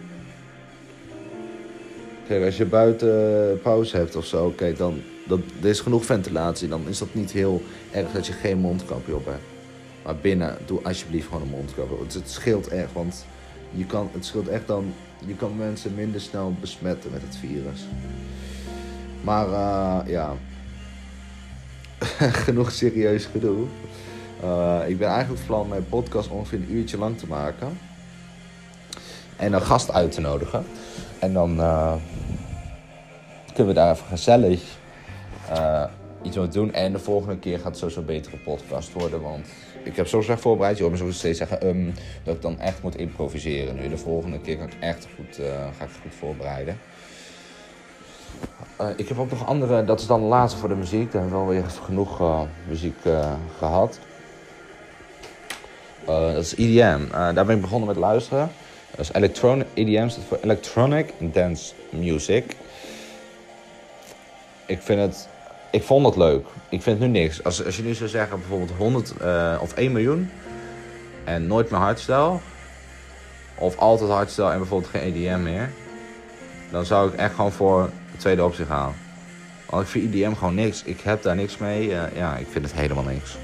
Kijk, 2.27 2.45
als 2.45 2.57
je 2.57 2.65
buiten 2.65 3.61
pauze 3.63 3.97
hebt 3.97 4.17
of 4.17 4.25
zo, 4.25 4.55
dan 4.77 5.01
dat, 5.27 5.39
er 5.63 5.69
is 5.69 5.81
genoeg 5.81 6.05
ventilatie. 6.05 6.69
Dan 6.69 6.89
is 6.89 6.99
dat 6.99 7.15
niet 7.15 7.31
heel 7.31 7.63
erg 7.91 8.13
dat 8.13 8.27
je 8.27 8.33
geen 8.33 8.59
mondkapje 8.59 9.15
op 9.15 9.27
hebt. 9.27 9.43
Maar 10.05 10.17
binnen, 10.17 10.57
doe 10.67 10.83
alsjeblieft 10.83 11.27
gewoon 11.27 11.43
een 11.43 11.49
mondkapje. 11.49 11.97
Het, 12.03 12.15
het 12.15 12.31
scheelt 12.31 12.69
echt, 12.69 12.93
want 12.93 13.25
je 13.71 13.87
kan, 13.87 14.09
het 14.13 14.25
scheelt 14.25 14.49
echt 14.49 14.67
dan, 14.67 14.93
je 15.27 15.35
kan 15.35 15.57
mensen 15.57 15.95
minder 15.95 16.21
snel 16.21 16.55
besmetten 16.61 17.11
met 17.11 17.23
het 17.23 17.37
virus. 17.37 17.81
Maar 19.21 19.49
ja, 20.09 20.37
genoeg 22.47 22.71
serieus 22.71 23.25
gedoe. 23.25 23.67
Uh, 24.45 24.81
ik 24.87 24.99
ben 24.99 25.09
eigenlijk 25.09 25.39
van 25.39 25.47
plan 25.47 25.69
mijn 25.69 25.89
podcast 25.89 26.29
ongeveer 26.29 26.59
een 26.59 26.73
uurtje 26.73 26.99
lang 26.99 27.19
te 27.19 27.27
maken. 27.27 27.79
En 29.37 29.53
een 29.53 29.63
gast 29.63 29.93
uit 29.93 30.13
te 30.13 30.21
nodigen. 30.21 30.65
En 31.19 31.33
dan 31.33 31.59
uh, 31.59 31.95
kunnen 33.47 33.75
we 33.75 33.81
daar 33.81 33.93
even 33.93 34.07
gezellig 34.07 34.63
iets 36.23 36.37
wat 36.37 36.53
doen. 36.53 36.73
En 36.73 36.93
de 36.93 36.99
volgende 36.99 37.39
keer 37.39 37.59
gaat 37.59 37.67
het 37.67 37.77
sowieso 37.77 38.01
een 38.01 38.07
betere 38.07 38.37
podcast 38.37 38.93
worden. 38.93 39.21
Want 39.21 39.47
ik 39.85 39.97
heb 39.97 40.07
zo 40.07 40.21
slecht 40.21 40.41
voorbereid. 40.41 40.77
Je 40.77 40.83
hoort 40.83 40.99
me 40.99 41.05
zo 41.05 41.13
steeds 41.13 41.39
zeggen 41.39 41.67
um, 41.67 41.95
dat 42.25 42.35
ik 42.35 42.43
dan 42.43 42.61
echt 42.61 42.83
moet 42.83 42.97
improviseren. 42.97 43.75
Nu 43.75 43.89
de 43.89 43.97
volgende 43.97 44.41
keer 44.41 44.57
ga 44.57 44.65
ik 44.65 44.77
echt 44.81 45.07
goed, 45.17 45.39
uh, 45.39 45.47
ga 45.79 45.85
ik 45.85 45.91
goed 46.03 46.15
voorbereiden. 46.15 46.79
Uh, 48.81 48.87
ik 48.97 49.09
heb 49.09 49.19
ook 49.19 49.31
nog 49.31 49.47
andere, 49.47 49.85
dat 49.85 50.01
is 50.01 50.07
dan 50.07 50.21
de 50.21 50.27
laatste 50.27 50.59
voor 50.59 50.69
de 50.69 50.75
muziek. 50.75 51.13
Daar 51.13 51.21
hebben 51.21 51.39
we 51.39 51.45
alweer 51.45 51.65
genoeg 51.85 52.21
uh, 52.21 52.41
muziek 52.69 52.97
gehad. 53.59 53.99
dat 56.05 56.37
is 56.37 56.55
EDM. 56.55 57.01
daar 57.11 57.47
ben 57.47 57.57
ik 57.57 57.61
begonnen 57.61 57.89
met 57.89 57.97
luisteren. 57.97 58.51
Dat 58.91 59.01
is 59.01 59.13
electronic, 59.13 59.67
EDM 59.75 60.09
staat 60.09 60.25
voor 60.25 60.39
Electronic 60.43 61.13
Dance 61.19 61.73
Music. 61.91 62.57
Ik 64.67 64.83
vind 64.83 65.01
het 65.01 65.29
ik 65.73 65.83
vond 65.83 66.07
het 66.07 66.17
leuk. 66.17 66.47
Ik 66.69 66.83
vind 66.83 66.99
nu 67.01 67.07
niks. 67.07 67.45
Als, 67.45 67.65
als 67.65 67.77
je 67.77 67.83
nu 67.83 67.95
zou 67.95 68.09
zeggen 68.09 68.39
bijvoorbeeld 68.39 68.79
100 68.79 69.15
uh, 69.23 69.59
of 69.61 69.73
1 69.73 69.93
miljoen 69.93 70.31
en 71.25 71.47
nooit 71.47 71.71
meer 71.71 71.81
hardstyle, 71.81 72.39
of 73.55 73.79
altijd 73.79 74.11
hardstyle 74.11 74.51
en 74.51 74.59
bijvoorbeeld 74.59 74.91
geen 74.91 75.15
EDM 75.15 75.43
meer, 75.43 75.71
dan 76.71 76.85
zou 76.85 77.09
ik 77.09 77.15
echt 77.15 77.35
gewoon 77.35 77.53
voor 77.53 77.91
de 78.13 78.19
tweede 78.19 78.45
optie 78.45 78.65
gaan. 78.65 78.95
Want 79.73 79.83
ik 79.83 79.89
vind 79.89 80.15
EDM 80.15 80.35
gewoon 80.35 80.55
niks. 80.55 80.83
Ik 80.85 81.01
heb 81.01 81.23
daar 81.23 81.37
niks 81.37 81.59
mee. 81.59 81.89
Uh, 81.89 82.17
ja, 82.17 82.37
ik 82.37 82.47
vind 82.51 82.65
het 82.65 82.75
helemaal 82.75 83.05
niks. 83.05 83.37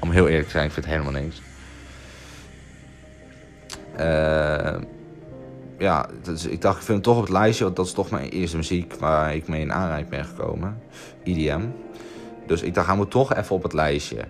Om 0.00 0.10
heel 0.10 0.28
eerlijk 0.28 0.44
te 0.44 0.50
zijn, 0.50 0.64
ik 0.64 0.72
vind 0.72 0.86
het 0.86 0.94
helemaal 0.94 1.22
niks. 1.22 1.42
Uh, 3.98 4.82
ja, 5.78 6.08
dus 6.22 6.46
ik 6.46 6.60
dacht, 6.60 6.76
ik 6.76 6.82
vind 6.82 6.92
hem 6.92 7.02
toch 7.02 7.16
op 7.16 7.22
het 7.22 7.32
lijstje, 7.32 7.64
want 7.64 7.76
dat 7.76 7.86
is 7.86 7.92
toch 7.92 8.10
mijn 8.10 8.28
eerste 8.28 8.56
muziek 8.56 8.94
waar 8.94 9.34
ik 9.34 9.48
mee 9.48 9.60
in 9.60 9.72
aanraking 9.72 10.08
ben 10.08 10.24
gekomen. 10.24 10.80
EDM. 11.24 11.60
Dus 12.46 12.62
ik 12.62 12.74
dacht, 12.74 12.86
hij 12.86 12.96
moet 12.96 13.10
toch 13.10 13.34
even 13.34 13.56
op 13.56 13.62
het 13.62 13.72
lijstje. 13.72 14.24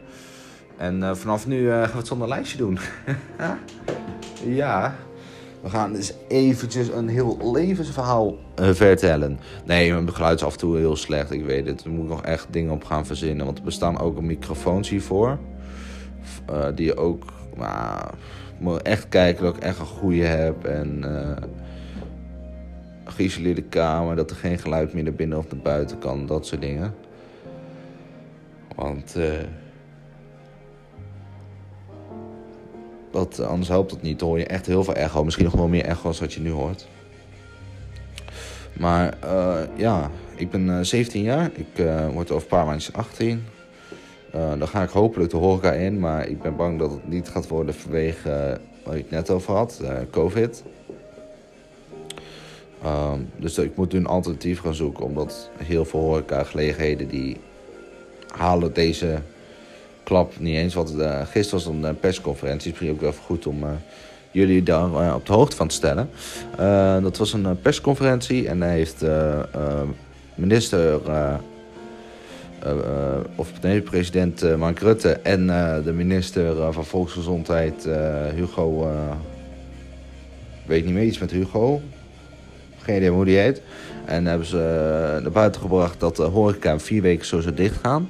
En 0.77 1.01
uh, 1.01 1.15
vanaf 1.15 1.47
nu 1.47 1.71
gaan 1.71 1.91
we 1.91 1.97
het 1.97 2.07
zonder 2.07 2.29
lijstje 2.29 2.59
doen. 2.59 2.79
ja, 4.63 4.95
we 5.67 5.73
gaan 5.73 5.93
dus 5.93 6.13
eventjes 6.29 6.89
een 6.89 7.09
heel 7.09 7.53
levensverhaal 7.53 8.37
uh, 8.61 8.71
vertellen. 8.71 9.39
Nee, 9.65 9.93
mijn 9.93 10.15
geluid 10.15 10.39
is 10.39 10.45
af 10.45 10.53
en 10.53 10.59
toe 10.59 10.77
heel 10.77 10.97
slecht, 10.97 11.31
ik 11.31 11.45
weet 11.45 11.67
het. 11.67 11.85
Er 11.85 11.91
moet 11.91 12.09
nog 12.09 12.23
echt 12.23 12.47
dingen 12.51 12.73
op 12.73 12.85
gaan 12.85 13.07
verzinnen. 13.07 13.47
Want 13.47 13.59
er 13.59 13.65
bestaan 13.65 13.99
ook 13.99 14.21
microfoons 14.21 14.89
hiervoor. 14.89 15.39
die 16.75 16.87
je 16.87 16.97
ook, 16.97 17.25
maar 17.57 18.15
moet 18.59 18.83
echt 18.83 19.09
kijken 19.09 19.45
dat 19.45 19.57
ik 19.57 19.63
echt 19.63 19.79
een 19.79 19.87
goede 19.87 20.25
heb. 20.25 20.65
En 20.65 21.03
uh, 21.05 21.37
geïsoleerde 23.05 23.63
kamer, 23.63 24.17
dat 24.17 24.31
er 24.31 24.37
geen 24.37 24.59
geluid 24.59 24.93
meer 24.93 25.03
naar 25.03 25.13
binnen 25.13 25.39
of 25.39 25.51
naar 25.51 25.63
buiten 25.63 25.99
kan. 25.99 26.27
Dat 26.27 26.47
soort 26.47 26.61
dingen. 26.61 26.95
Want... 28.77 29.17
dat, 33.11 33.41
anders 33.41 33.69
helpt 33.69 33.91
het 33.91 34.03
niet. 34.03 34.19
Dan 34.19 34.29
hoor 34.29 34.39
je 34.39 34.47
echt 34.47 34.67
heel 34.67 34.85
veel 34.85 34.95
echo. 34.95 35.25
Misschien 35.25 35.45
nog 35.45 35.55
wel 35.55 35.69
meer 35.69 35.85
echo 35.85 36.07
als 36.09 36.21
wat 36.21 36.33
je 36.33 36.41
nu 36.41 36.51
hoort. 36.51 36.87
Maar 38.73 39.19
uh, 39.25 39.59
ja, 39.77 40.11
ik 40.37 40.51
ben 40.51 40.87
17 40.87 41.23
jaar. 41.23 41.51
Ik 41.55 41.85
word 42.13 42.31
over 42.31 42.43
een 42.43 42.49
paar 42.49 42.67
maanden 42.67 42.93
18. 42.93 43.45
Uh, 44.35 44.53
dan 44.59 44.69
ga 44.69 44.83
ik 44.83 44.91
hopelijk 44.91 45.31
de 45.31 45.37
horeca 45.37 45.73
in, 45.73 45.99
maar 45.99 46.29
ik 46.29 46.43
ben 46.43 46.57
bang 46.57 46.79
dat 46.79 46.91
het 46.91 47.09
niet 47.09 47.29
gaat 47.29 47.49
worden 47.49 47.75
vanwege 47.75 48.61
waar 48.85 48.97
ik 48.97 49.03
het 49.03 49.11
net 49.11 49.31
over 49.31 49.55
had, 49.55 49.83
COVID. 50.11 50.63
Ehm, 52.83 53.21
dus 53.37 53.59
ik 53.59 53.77
moet 53.77 53.93
nu 53.93 53.99
een 53.99 54.07
alternatief 54.07 54.61
gaan 54.61 54.75
zoeken, 54.75 55.05
omdat 55.05 55.51
heel 55.57 55.85
veel 55.85 56.01
horeca 56.01 56.45
gelegenheden 56.45 57.09
die 57.09 57.37
halen 58.37 58.73
deze 58.73 59.21
klap 60.07 60.39
niet 60.39 60.57
eens. 60.57 60.75
Wat 60.75 60.95
gisteren 61.31 61.65
was 61.65 61.67
een 61.67 61.99
persconferentie, 62.01 62.71
misschien 62.71 62.91
ook 62.91 63.01
wel 63.01 63.13
goed 63.13 63.47
om 63.47 63.65
jullie 64.31 64.63
daar 64.63 65.15
op 65.15 65.27
de 65.27 65.33
hoogte 65.33 65.57
van 65.57 65.69
te 65.69 65.75
stellen. 65.75 66.11
dat 67.03 67.17
was 67.17 67.33
een 67.33 67.61
persconferentie 67.61 68.49
en 68.49 68.61
daar 68.61 68.69
heeft 68.69 69.05
minister 70.35 71.01
uh, 72.67 73.19
of 73.35 73.63
nee, 73.63 73.81
president 73.81 74.43
uh, 74.43 74.55
Mark 74.55 74.79
Rutte 74.79 75.13
en 75.13 75.43
uh, 75.49 75.85
de 75.85 75.93
minister 75.93 76.73
van 76.73 76.85
Volksgezondheid 76.85 77.89
Hugo. 78.35 78.91
weet 80.67 80.85
niet 80.85 80.95
meer 80.95 81.05
iets 81.05 81.19
met 81.19 81.31
Hugo. 81.31 81.81
Geen 82.79 82.97
idee 82.97 83.11
hoe 83.11 83.25
die 83.25 83.39
heet. 83.39 83.63
En 84.05 84.27
hebben 84.27 84.47
ze 84.47 84.57
naar 85.23 85.33
buiten 85.33 85.61
gebracht 85.61 86.01
dat 86.01 86.17
de 86.17 86.23
horeca 86.23 86.79
vier 86.79 87.03
weken 87.03 87.27
sowieso 87.27 87.55
dicht 87.55 87.77
gaan. 87.83 88.09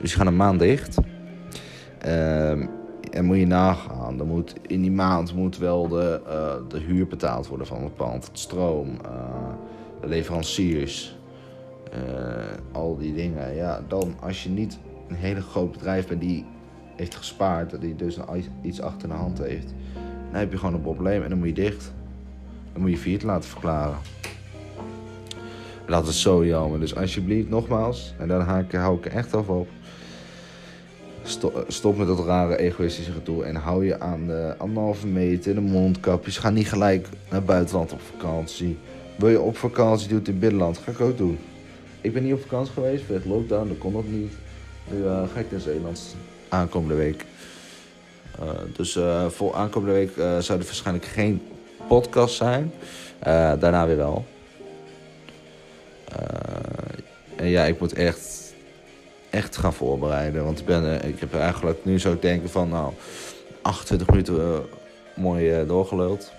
Dus 0.00 0.08
die 0.10 0.18
gaan 0.18 0.26
een 0.26 0.36
maand 0.36 0.58
dicht. 0.58 0.96
Ehm, 2.00 2.66
en 3.10 3.24
moet 3.24 3.36
je 3.36 3.46
nagaan, 3.46 4.16
dan 4.16 4.26
moet, 4.26 4.54
in 4.66 4.80
die 4.80 4.90
maand 4.90 5.34
moet 5.34 5.58
wel 5.58 5.88
de, 5.88 6.20
de 6.68 6.78
huur 6.78 7.06
betaald 7.06 7.46
worden 7.46 7.66
van 7.66 7.82
het 7.82 7.94
pand, 7.94 8.26
het 8.26 8.38
stroom, 8.38 8.98
de 10.00 10.08
leveranciers. 10.08 11.18
Uh, 11.94 12.72
al 12.72 12.96
die 12.96 13.14
dingen. 13.14 13.54
Ja, 13.54 13.80
dan 13.88 14.14
als 14.20 14.42
je 14.42 14.48
niet 14.48 14.78
een 15.08 15.14
hele 15.14 15.40
groot 15.40 15.72
bedrijf 15.72 16.06
bent 16.06 16.20
die 16.20 16.46
heeft 16.96 17.14
gespaard, 17.14 17.80
die 17.80 17.96
dus 17.96 18.18
iets 18.62 18.80
achter 18.80 19.08
de 19.08 19.14
hand 19.14 19.38
heeft, 19.38 19.74
dan 20.30 20.40
heb 20.40 20.52
je 20.52 20.58
gewoon 20.58 20.74
een 20.74 20.80
probleem 20.80 21.22
en 21.22 21.28
dan 21.28 21.38
moet 21.38 21.48
je 21.48 21.54
dicht. 21.54 21.92
Dan 22.72 22.82
moet 22.82 22.90
je 22.90 22.98
failliet 22.98 23.22
laten 23.22 23.50
verklaren. 23.50 23.96
Dat 25.86 26.08
is 26.08 26.20
zo 26.20 26.44
jammer. 26.44 26.80
Dus 26.80 26.96
alsjeblieft, 26.96 27.48
nogmaals, 27.48 28.14
en 28.18 28.28
daar 28.28 28.66
hou 28.70 28.96
ik 28.96 29.04
er 29.04 29.12
echt 29.12 29.34
af 29.34 29.48
op. 29.48 29.68
Stop, 31.30 31.64
stop 31.68 31.96
met 31.96 32.06
dat 32.06 32.24
rare 32.24 32.56
egoïstische 32.56 33.12
gedoe 33.12 33.44
en 33.44 33.54
hou 33.54 33.84
je 33.84 34.00
aan 34.00 34.26
de 34.26 34.54
anderhalve 34.58 35.06
meter, 35.06 35.54
de 35.54 35.60
mondkapjes. 35.60 36.38
Ga 36.38 36.50
niet 36.50 36.68
gelijk 36.68 37.08
naar 37.30 37.42
buitenland 37.42 37.92
op 37.92 38.00
vakantie. 38.00 38.78
Wil 39.16 39.28
je 39.28 39.40
op 39.40 39.56
vakantie, 39.56 40.08
doe 40.08 40.18
het 40.18 40.28
in 40.28 40.38
binnenland. 40.38 40.78
Ga 40.78 40.90
ik 40.90 41.00
ook 41.00 41.18
doen. 41.18 41.38
Ik 42.00 42.12
ben 42.12 42.22
niet 42.22 42.32
op 42.32 42.40
vakantie 42.40 42.72
geweest, 42.72 43.08
het 43.08 43.24
lockdown, 43.24 43.68
dat 43.68 43.78
kon 43.78 43.92
nog 43.92 44.04
niet. 44.08 44.32
Nu 44.90 44.98
uh, 44.98 45.22
ga 45.34 45.40
ik 45.40 45.50
naar 45.50 45.60
Zeeland 45.60 46.16
aankomende 46.48 46.94
week. 46.94 47.24
Uh, 48.40 48.48
dus 48.76 48.98
voor 49.28 49.54
aankomende 49.54 49.94
week 49.94 50.12
zou 50.14 50.58
er 50.58 50.64
waarschijnlijk 50.64 51.06
geen 51.06 51.42
podcast 51.88 52.34
zijn. 52.36 52.72
daarna 53.58 53.86
weer 53.86 53.96
wel. 53.96 54.24
en 57.36 57.48
ja, 57.48 57.64
ik 57.64 57.80
moet 57.80 57.92
echt, 57.92 58.39
echt 59.30 59.56
gaan 59.56 59.72
voorbereiden. 59.72 60.44
Want 60.44 60.58
ik, 60.58 60.66
ben, 60.66 61.04
ik 61.04 61.20
heb 61.20 61.34
eigenlijk, 61.34 61.84
nu 61.84 61.98
ik 61.98 62.22
denken 62.22 62.50
van, 62.50 62.68
nou, 62.68 62.92
28 63.62 64.08
minuten 64.08 64.62
mooi 65.16 65.66
doorgeluld. 65.66 66.32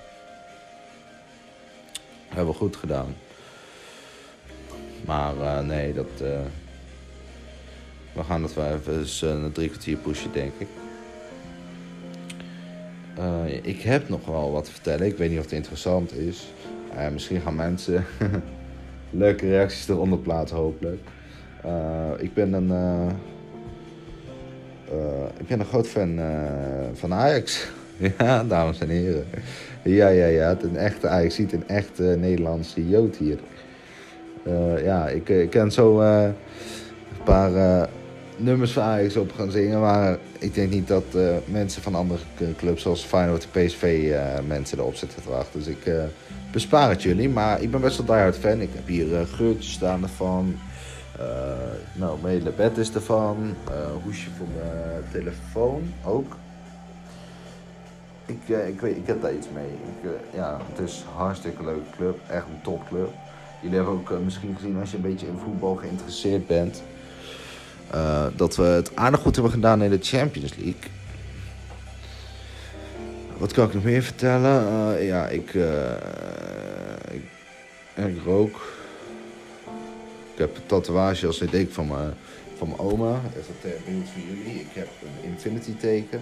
Hebben 2.28 2.54
we 2.54 2.60
goed 2.60 2.76
gedaan. 2.76 3.16
Maar 5.06 5.36
uh, 5.36 5.60
nee, 5.60 5.94
dat. 5.94 6.10
Uh, 6.22 6.40
we 8.14 8.24
gaan 8.24 8.42
dat 8.42 8.54
wel 8.54 8.74
even 8.74 9.06
uh, 9.24 9.44
een 9.44 9.52
drie 9.52 9.70
kwartier 9.70 9.98
pushen, 9.98 10.32
denk 10.32 10.52
ik. 10.58 10.68
ik 13.62 13.82
heb 13.82 14.10
nog 14.10 14.26
wel 14.26 14.52
wat 14.52 14.66
te 14.66 14.72
vertellen. 14.72 15.08
Ik 15.08 15.18
weet 15.18 15.30
niet 15.30 15.38
of 15.38 15.44
het 15.44 15.54
interessant 15.54 16.18
is. 16.18 16.48
misschien 17.12 17.42
gaan 17.42 17.56
mensen 17.56 18.06
leuke 19.10 19.48
reacties 19.48 19.88
eronder 19.88 20.20
plaatsen, 20.20 20.58
hopelijk. 20.58 21.02
Ik 22.18 22.34
ben 22.34 22.54
een. 22.54 22.72
ik 25.38 25.48
ben 25.48 25.60
een 25.60 25.66
groot 25.66 25.88
fan 25.88 26.20
van 26.94 27.14
Ajax. 27.14 27.68
ja, 28.18 28.44
dames 28.44 28.80
en 28.80 28.90
heren. 28.90 29.26
Ja, 29.84 30.08
ja, 30.08 30.26
ja. 30.26 30.50
Het 30.50 30.64
een 30.64 30.78
echte 30.78 31.08
Ajax 31.08 31.36
ziet 31.36 31.54
een 31.54 31.68
echte 31.68 32.04
Nederlandse 32.04 32.90
Jood 32.90 33.16
hier. 33.16 33.40
Ja, 34.84 35.08
ik, 35.08 35.30
ik 35.30 35.50
kan 35.50 35.72
zo 35.72 36.02
een 36.02 36.34
paar 37.24 37.88
nummers 38.38 38.72
van 38.72 38.84
Ajax 38.84 39.18
op 39.18 39.32
gaan 39.32 39.52
zingen. 39.52 39.80
Maar 39.80 40.18
ik 40.40 40.54
denk 40.54 40.70
niet 40.72 40.88
dat 40.88 41.06
mensen 41.46 41.82
van 41.82 41.96
andere 41.96 42.22
clubs 42.58 42.82
zoals 42.82 43.04
Feyenoord 43.04 43.48
en 43.52 43.66
PSV 43.66 44.14
mensen 44.48 44.78
erop 44.78 44.96
zitten 44.96 45.24
te 45.24 45.30
wachten. 45.30 45.60
Dus 45.60 45.68
ik 45.68 45.92
bespaar 46.52 46.90
het 46.90 47.04
jullie. 47.04 47.30
Maar 47.30 47.62
ik 47.62 47.72
ben 47.72 47.82
best 47.82 47.98
wel 47.98 48.06
diehard 48.06 48.38
fan. 48.38 48.62
Ik 48.62 48.70
heb 48.74 48.88
hier 48.88 49.26
geurtjes 49.26 49.74
staan 49.74 50.04
ervan. 50.04 50.56
Nou, 51.94 52.18
mijn 52.22 52.44
bed 52.56 52.78
is 52.78 52.94
ervan. 52.94 53.56
hoesje 54.04 54.30
voor 54.38 54.48
mijn 54.56 55.04
telefoon 55.12 55.94
ook. 56.06 56.36
Ik, 58.26 58.48
ik, 58.68 58.82
weet, 58.82 58.98
ik 58.98 59.08
heb 59.08 59.22
daar 59.22 59.34
iets 59.34 59.48
mee. 59.54 59.70
Ja, 60.34 60.60
het 60.72 60.90
is 60.90 60.98
een 60.98 61.18
hartstikke 61.18 61.64
leuke 61.64 61.90
club. 61.96 62.20
Echt 62.28 62.46
een 62.46 62.62
topclub. 62.62 63.10
Jullie 63.62 63.76
hebben 63.76 63.94
ook 63.94 64.10
uh, 64.10 64.18
misschien 64.18 64.56
gezien 64.56 64.80
als 64.80 64.92
je 64.92 64.96
een 64.96 65.02
beetje 65.04 65.28
in 65.28 65.38
voetbal 65.44 65.76
geïnteresseerd 65.76 66.48
bent. 66.48 66.84
Uh, 67.94 68.26
dat 68.36 68.56
we 68.56 68.64
het 68.64 68.96
aardig 68.96 69.20
goed 69.20 69.34
hebben 69.36 69.54
gedaan 69.54 69.84
in 69.84 69.90
de 69.90 70.00
Champions 70.02 70.56
League. 70.56 70.92
Wat 73.38 73.52
kan 73.52 73.68
ik 73.68 73.74
nog 73.74 73.84
meer 73.84 74.02
vertellen? 74.02 74.64
Uh, 74.64 75.08
ja, 75.08 75.28
ik, 75.28 75.54
ik, 77.12 77.24
ik, 77.96 78.24
rook. 78.26 78.80
Ik 80.34 80.38
heb 80.38 80.56
een 80.56 80.66
tatoeage 80.66 81.28
als 81.28 81.42
ik 81.42 81.72
van 81.72 81.88
mijn, 81.88 82.14
van 82.58 82.68
mijn 82.68 82.80
oma. 82.80 83.22
Is 83.40 83.46
dat 83.48 83.86
beeld 83.86 84.10
van 84.14 84.22
jullie. 84.22 84.60
Ik 84.60 84.74
heb 84.74 84.88
een 85.02 85.30
infinity 85.30 85.76
teken. 85.76 86.22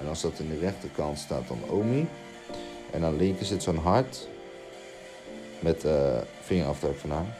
En 0.00 0.08
als 0.08 0.20
dat 0.20 0.38
in 0.38 0.48
de 0.48 0.58
rechterkant 0.58 1.18
staat, 1.18 1.48
dan 1.48 1.58
Omi. 1.68 2.08
En 2.90 3.04
aan 3.04 3.12
de 3.12 3.24
linker 3.24 3.46
zit 3.46 3.62
zo'n 3.62 3.76
hart. 3.76 4.28
Met 5.60 5.84
uh, 5.84 6.18
vingerafdruk 6.40 6.98
van 6.98 7.10
haar. 7.10 7.36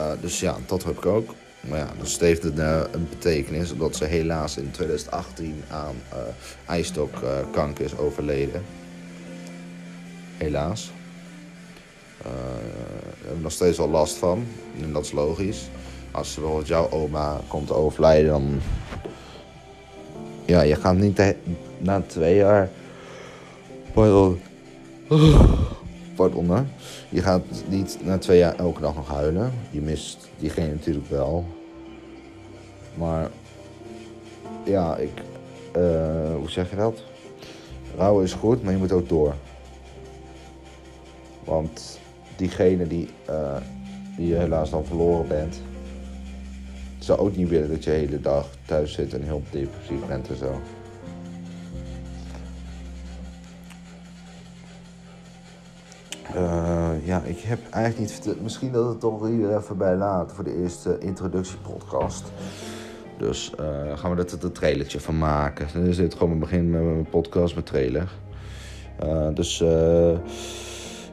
Uh, 0.00 0.12
dus 0.20 0.40
ja, 0.40 0.56
dat 0.66 0.84
heb 0.84 0.96
ik 0.96 1.06
ook. 1.06 1.34
Maar 1.60 1.78
ja, 1.78 1.92
dat 1.98 2.18
heeft 2.18 2.44
een, 2.44 2.56
uh, 2.56 2.82
een 2.90 3.08
betekenis. 3.08 3.72
Omdat 3.72 3.96
ze 3.96 4.04
helaas 4.04 4.56
in 4.56 4.70
2018 4.70 5.62
aan 5.68 5.96
uh, 6.12 6.18
ijstokkanker 6.66 7.84
is 7.84 7.96
overleden. 7.96 8.64
Helaas. 10.36 10.90
Uh, 12.26 12.32
daar 12.32 13.24
heb 13.24 13.36
ik 13.36 13.42
nog 13.42 13.52
steeds 13.52 13.78
wel 13.78 13.88
last 13.88 14.16
van. 14.16 14.44
En 14.82 14.92
dat 14.92 15.04
is 15.04 15.12
logisch. 15.12 15.68
Als 16.10 16.34
bijvoorbeeld 16.34 16.66
jouw 16.66 16.90
oma 16.90 17.40
komt 17.48 17.72
overlijden, 17.72 18.28
dan. 18.28 18.60
Ja, 20.44 20.60
je 20.60 20.74
gaat 20.74 20.96
niet 20.96 21.34
na 21.78 22.02
twee 22.06 22.36
jaar. 22.36 22.70
Pardon. 23.92 24.40
Pardon, 26.16 26.50
hè? 26.50 26.62
Je 27.08 27.22
gaat 27.22 27.42
niet 27.68 27.98
na 28.04 28.18
twee 28.18 28.38
jaar 28.38 28.56
elke 28.56 28.80
dag 28.80 28.94
nog 28.94 29.08
huilen. 29.08 29.52
Je 29.70 29.80
mist 29.80 30.28
diegene 30.38 30.72
natuurlijk 30.72 31.08
wel. 31.08 31.44
Maar. 32.94 33.30
Ja, 34.64 34.96
ik. 34.96 35.10
Uh, 35.76 36.34
hoe 36.36 36.50
zeg 36.50 36.70
je 36.70 36.76
dat? 36.76 37.02
Rouwen 37.96 38.24
is 38.24 38.32
goed, 38.32 38.62
maar 38.62 38.72
je 38.72 38.78
moet 38.78 38.92
ook 38.92 39.08
door. 39.08 39.34
Want 41.44 41.99
diegene 42.40 42.86
die, 42.86 43.08
uh, 43.30 43.56
die 44.16 44.28
je 44.28 44.34
helaas 44.34 44.70
dan 44.70 44.84
verloren 44.84 45.28
bent, 45.28 45.62
zou 46.98 47.18
ook 47.18 47.36
niet 47.36 47.48
willen 47.48 47.68
dat 47.68 47.84
je 47.84 47.90
de 47.90 47.96
hele 47.96 48.20
dag 48.20 48.48
thuis 48.66 48.92
zit 48.92 49.14
en 49.14 49.22
heel 49.22 49.42
depressief 49.50 50.06
bent 50.06 50.28
en 50.28 50.36
zo. 50.36 50.60
Uh, 56.34 56.90
ja, 57.04 57.22
ik 57.22 57.38
heb 57.38 57.58
eigenlijk 57.70 57.98
niet 57.98 58.12
verteld. 58.12 58.42
Misschien 58.42 58.72
dat 58.72 58.88
het 58.88 59.00
toch 59.00 59.26
hier 59.26 59.56
even 59.56 59.76
bij 59.76 59.96
laten 59.96 60.36
voor 60.36 60.44
de 60.44 60.62
eerste 60.62 60.98
introductiepodcast. 60.98 62.32
Dus 63.18 63.52
uh, 63.60 63.98
gaan 63.98 64.16
we 64.16 64.22
er 64.22 64.44
een 64.44 64.52
trailertje 64.52 65.00
van 65.00 65.18
maken. 65.18 65.68
Dan 65.72 65.94
zit 65.94 66.14
gewoon 66.14 66.38
begin 66.38 66.70
met 66.70 66.82
mijn 66.82 67.08
podcast 67.10 67.54
met 67.54 67.66
trailer. 67.66 68.10
Dus 69.34 69.64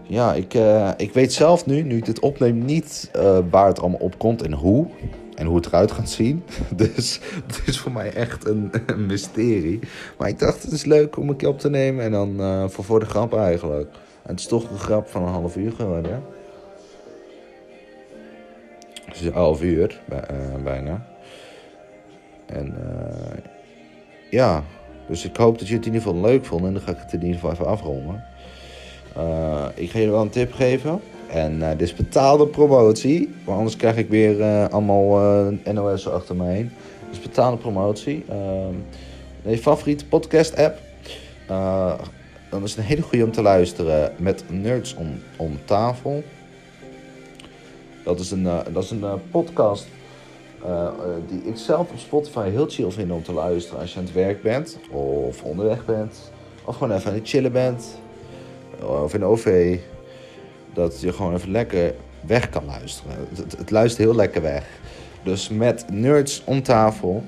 ja, 0.08 0.34
ik, 0.34 0.54
ik 0.98 1.14
weet 1.14 1.34
zelf 1.34 1.66
nu, 1.66 1.82
nu 1.82 1.98
ik 1.98 2.06
dit 2.06 2.20
opneem, 2.20 2.66
niet 2.66 3.12
waar 3.50 3.68
het 3.68 3.80
allemaal 3.80 4.00
op 4.00 4.18
komt 4.18 4.42
en 4.42 4.54
hoe. 4.54 4.88
En 5.36 5.46
hoe 5.46 5.56
het 5.56 5.66
eruit 5.66 5.92
gaat 5.92 6.10
zien. 6.10 6.44
Dus 6.76 7.20
het 7.48 7.62
is 7.66 7.80
voor 7.80 7.92
mij 7.92 8.14
echt 8.14 8.48
een, 8.50 8.72
mysterie. 8.98 9.80
Maar 10.18 10.28
ik 10.28 10.40
dacht, 10.40 10.64
het 10.64 10.72
is 10.72 10.86
leuk 10.86 11.18
om 11.18 11.30
een 11.30 11.36
keer 11.36 11.48
op 11.48 11.60
te 11.60 11.70
nemen. 11.70 12.04
En 12.04 12.12
dan 12.12 12.70
voor, 12.70 12.84
voor 12.84 13.00
de 13.00 13.06
grap 13.06 13.34
eigenlijk. 13.34 13.90
En 14.24 14.32
het 14.32 14.40
is 14.40 14.48
toch 14.48 14.70
een 14.70 14.78
grap 14.78 15.08
van 15.08 15.22
een 15.22 15.34
half 15.34 15.56
uur 15.56 15.72
geworden. 15.72 16.24
Het 19.06 19.16
is 19.16 19.22
een 19.22 19.34
half 19.34 19.62
uur, 19.64 20.02
bijna. 20.64 21.08
En 22.46 22.76
ja, 24.30 24.64
dus 25.08 25.26
ik 25.26 25.36
hoop 25.36 25.60
dat 25.60 25.68
jullie 25.68 25.78
het 25.78 25.86
in 25.88 25.94
ieder 25.94 26.08
geval 26.08 26.30
leuk 26.30 26.46
vonden. 26.46 26.68
En 26.68 26.74
dan 26.74 26.84
ga 26.84 26.92
ik 26.92 26.98
het 26.98 27.14
in 27.14 27.22
ieder 27.22 27.36
geval 27.36 27.52
even 27.52 27.66
afronden. 27.66 28.24
Uh, 29.18 29.66
ik 29.76 29.92
ga 29.92 29.98
jullie 29.98 30.14
wel 30.14 30.22
een 30.22 30.30
tip 30.30 30.54
geven. 30.54 31.02
En 31.28 31.56
uh, 31.60 31.70
dit 31.70 31.82
is 31.82 31.96
betaalde 31.96 32.48
promotie. 32.48 33.36
Want 33.46 33.58
anders 33.58 33.76
krijg 33.76 33.98
ik 33.98 34.10
weer 34.10 34.44
allemaal 34.70 35.52
NOS 35.74 36.08
achter 36.08 36.36
mij 36.36 36.54
heen. 36.54 36.72
Dus 37.10 37.20
betaalde 37.20 37.58
promotie. 37.58 38.26
je 39.42 39.58
favoriete 39.58 40.06
podcast 40.06 40.58
app. 40.58 40.78
dan 42.50 42.64
is 42.64 42.70
het 42.70 42.80
een 42.80 42.86
hele 42.86 43.02
goede 43.02 43.24
om 43.24 43.32
te 43.32 43.42
luisteren 43.42 44.14
met 44.18 44.44
Nerds 44.48 44.96
om, 45.38 45.60
tafel. 45.66 46.24
Dat 48.04 48.20
is 48.20 48.32
een, 48.32 48.44
dat 48.74 48.84
is 48.84 48.92
een 48.92 49.06
podcast 49.32 49.88
die 51.28 51.42
ik 51.44 51.58
zelf 51.58 51.90
op 51.92 51.98
Spotify 51.98 52.50
heel 52.50 52.68
chill 52.70 52.92
vind 52.92 53.12
om 53.12 53.24
te 53.24 53.34
luisteren 53.34 53.80
als 53.80 53.94
je 53.94 54.00
aan 54.00 54.06
het 54.06 54.14
werk 54.14 54.42
bent, 54.42 54.78
of 54.92 55.44
onderweg 55.44 55.86
bent, 55.86 56.32
of 56.66 56.78
gewoon 56.78 56.98
even 56.98 57.10
aan 57.10 57.18
het 57.18 57.30
chillen 57.30 57.52
bent, 57.52 58.00
of 58.84 59.14
in 59.14 59.24
OV. 59.24 59.78
Dat 60.74 61.02
je 61.02 61.14
gewoon 61.14 61.34
even 61.34 61.52
lekker 61.52 61.94
weg 62.28 62.50
kan 62.50 62.66
luisteren. 62.66 63.16
Het, 63.58 63.72
luistert 63.72 64.08
heel 64.08 64.16
lekker 64.16 64.42
weg. 64.42 64.64
Dus 65.24 65.50
met 65.50 65.86
nerds 65.92 66.42
om 66.46 66.64
tafel. 66.64 67.24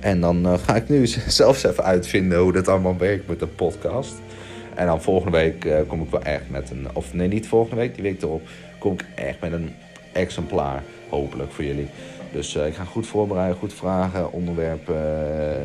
En 0.00 0.20
dan 0.20 0.46
uh, 0.46 0.54
ga 0.58 0.76
ik 0.76 0.88
nu 0.88 1.06
zelfs 1.40 1.64
even 1.64 1.84
uitvinden 1.84 2.38
hoe 2.38 2.52
dat 2.52 2.68
allemaal 2.68 2.96
werkt 2.96 3.28
met 3.28 3.38
de 3.38 3.46
podcast. 3.46 4.14
En 4.74 4.86
dan 4.86 5.02
volgende 5.02 5.36
week 5.36 5.64
uh, 5.64 5.78
kom 5.86 6.02
ik 6.02 6.10
wel 6.10 6.22
echt 6.22 6.50
met 6.50 6.70
een. 6.70 6.88
Of 6.92 7.14
nee, 7.14 7.28
niet 7.28 7.48
volgende 7.48 7.76
week, 7.76 7.94
die 7.94 8.02
week 8.02 8.22
erop. 8.22 8.48
Kom 8.78 8.92
ik 8.92 9.04
echt 9.14 9.40
met 9.40 9.52
een 9.52 9.74
exemplaar. 10.12 10.82
Hopelijk 11.08 11.52
voor 11.52 11.64
jullie. 11.64 11.88
Dus 12.32 12.54
ik 12.54 12.74
ga 12.74 12.84
goed 12.84 13.06
voorbereiden, 13.06 13.58
goed 13.58 13.72
vragen. 13.72 14.32
Onderwerp 14.32 14.92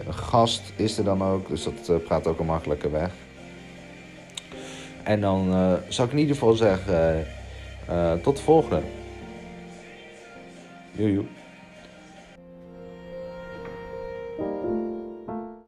gast 0.10 0.74
is 0.76 0.98
er 0.98 1.04
dan 1.04 1.24
ook. 1.24 1.48
Dus 1.48 1.64
dat 1.64 2.04
praat 2.04 2.28
ook 2.28 2.40
al 2.40 2.46
makkelijker 2.46 2.92
weg. 2.92 3.12
En 5.04 5.22
dan 5.22 5.52
zou 5.88 6.08
ik 6.08 6.14
in 6.14 6.20
ieder 6.20 6.36
geval 6.36 6.54
zeggen: 6.54 7.26
tot 8.22 8.38
de 8.38 8.44
volgende. 8.44 8.82
Joejoe. 10.92 11.26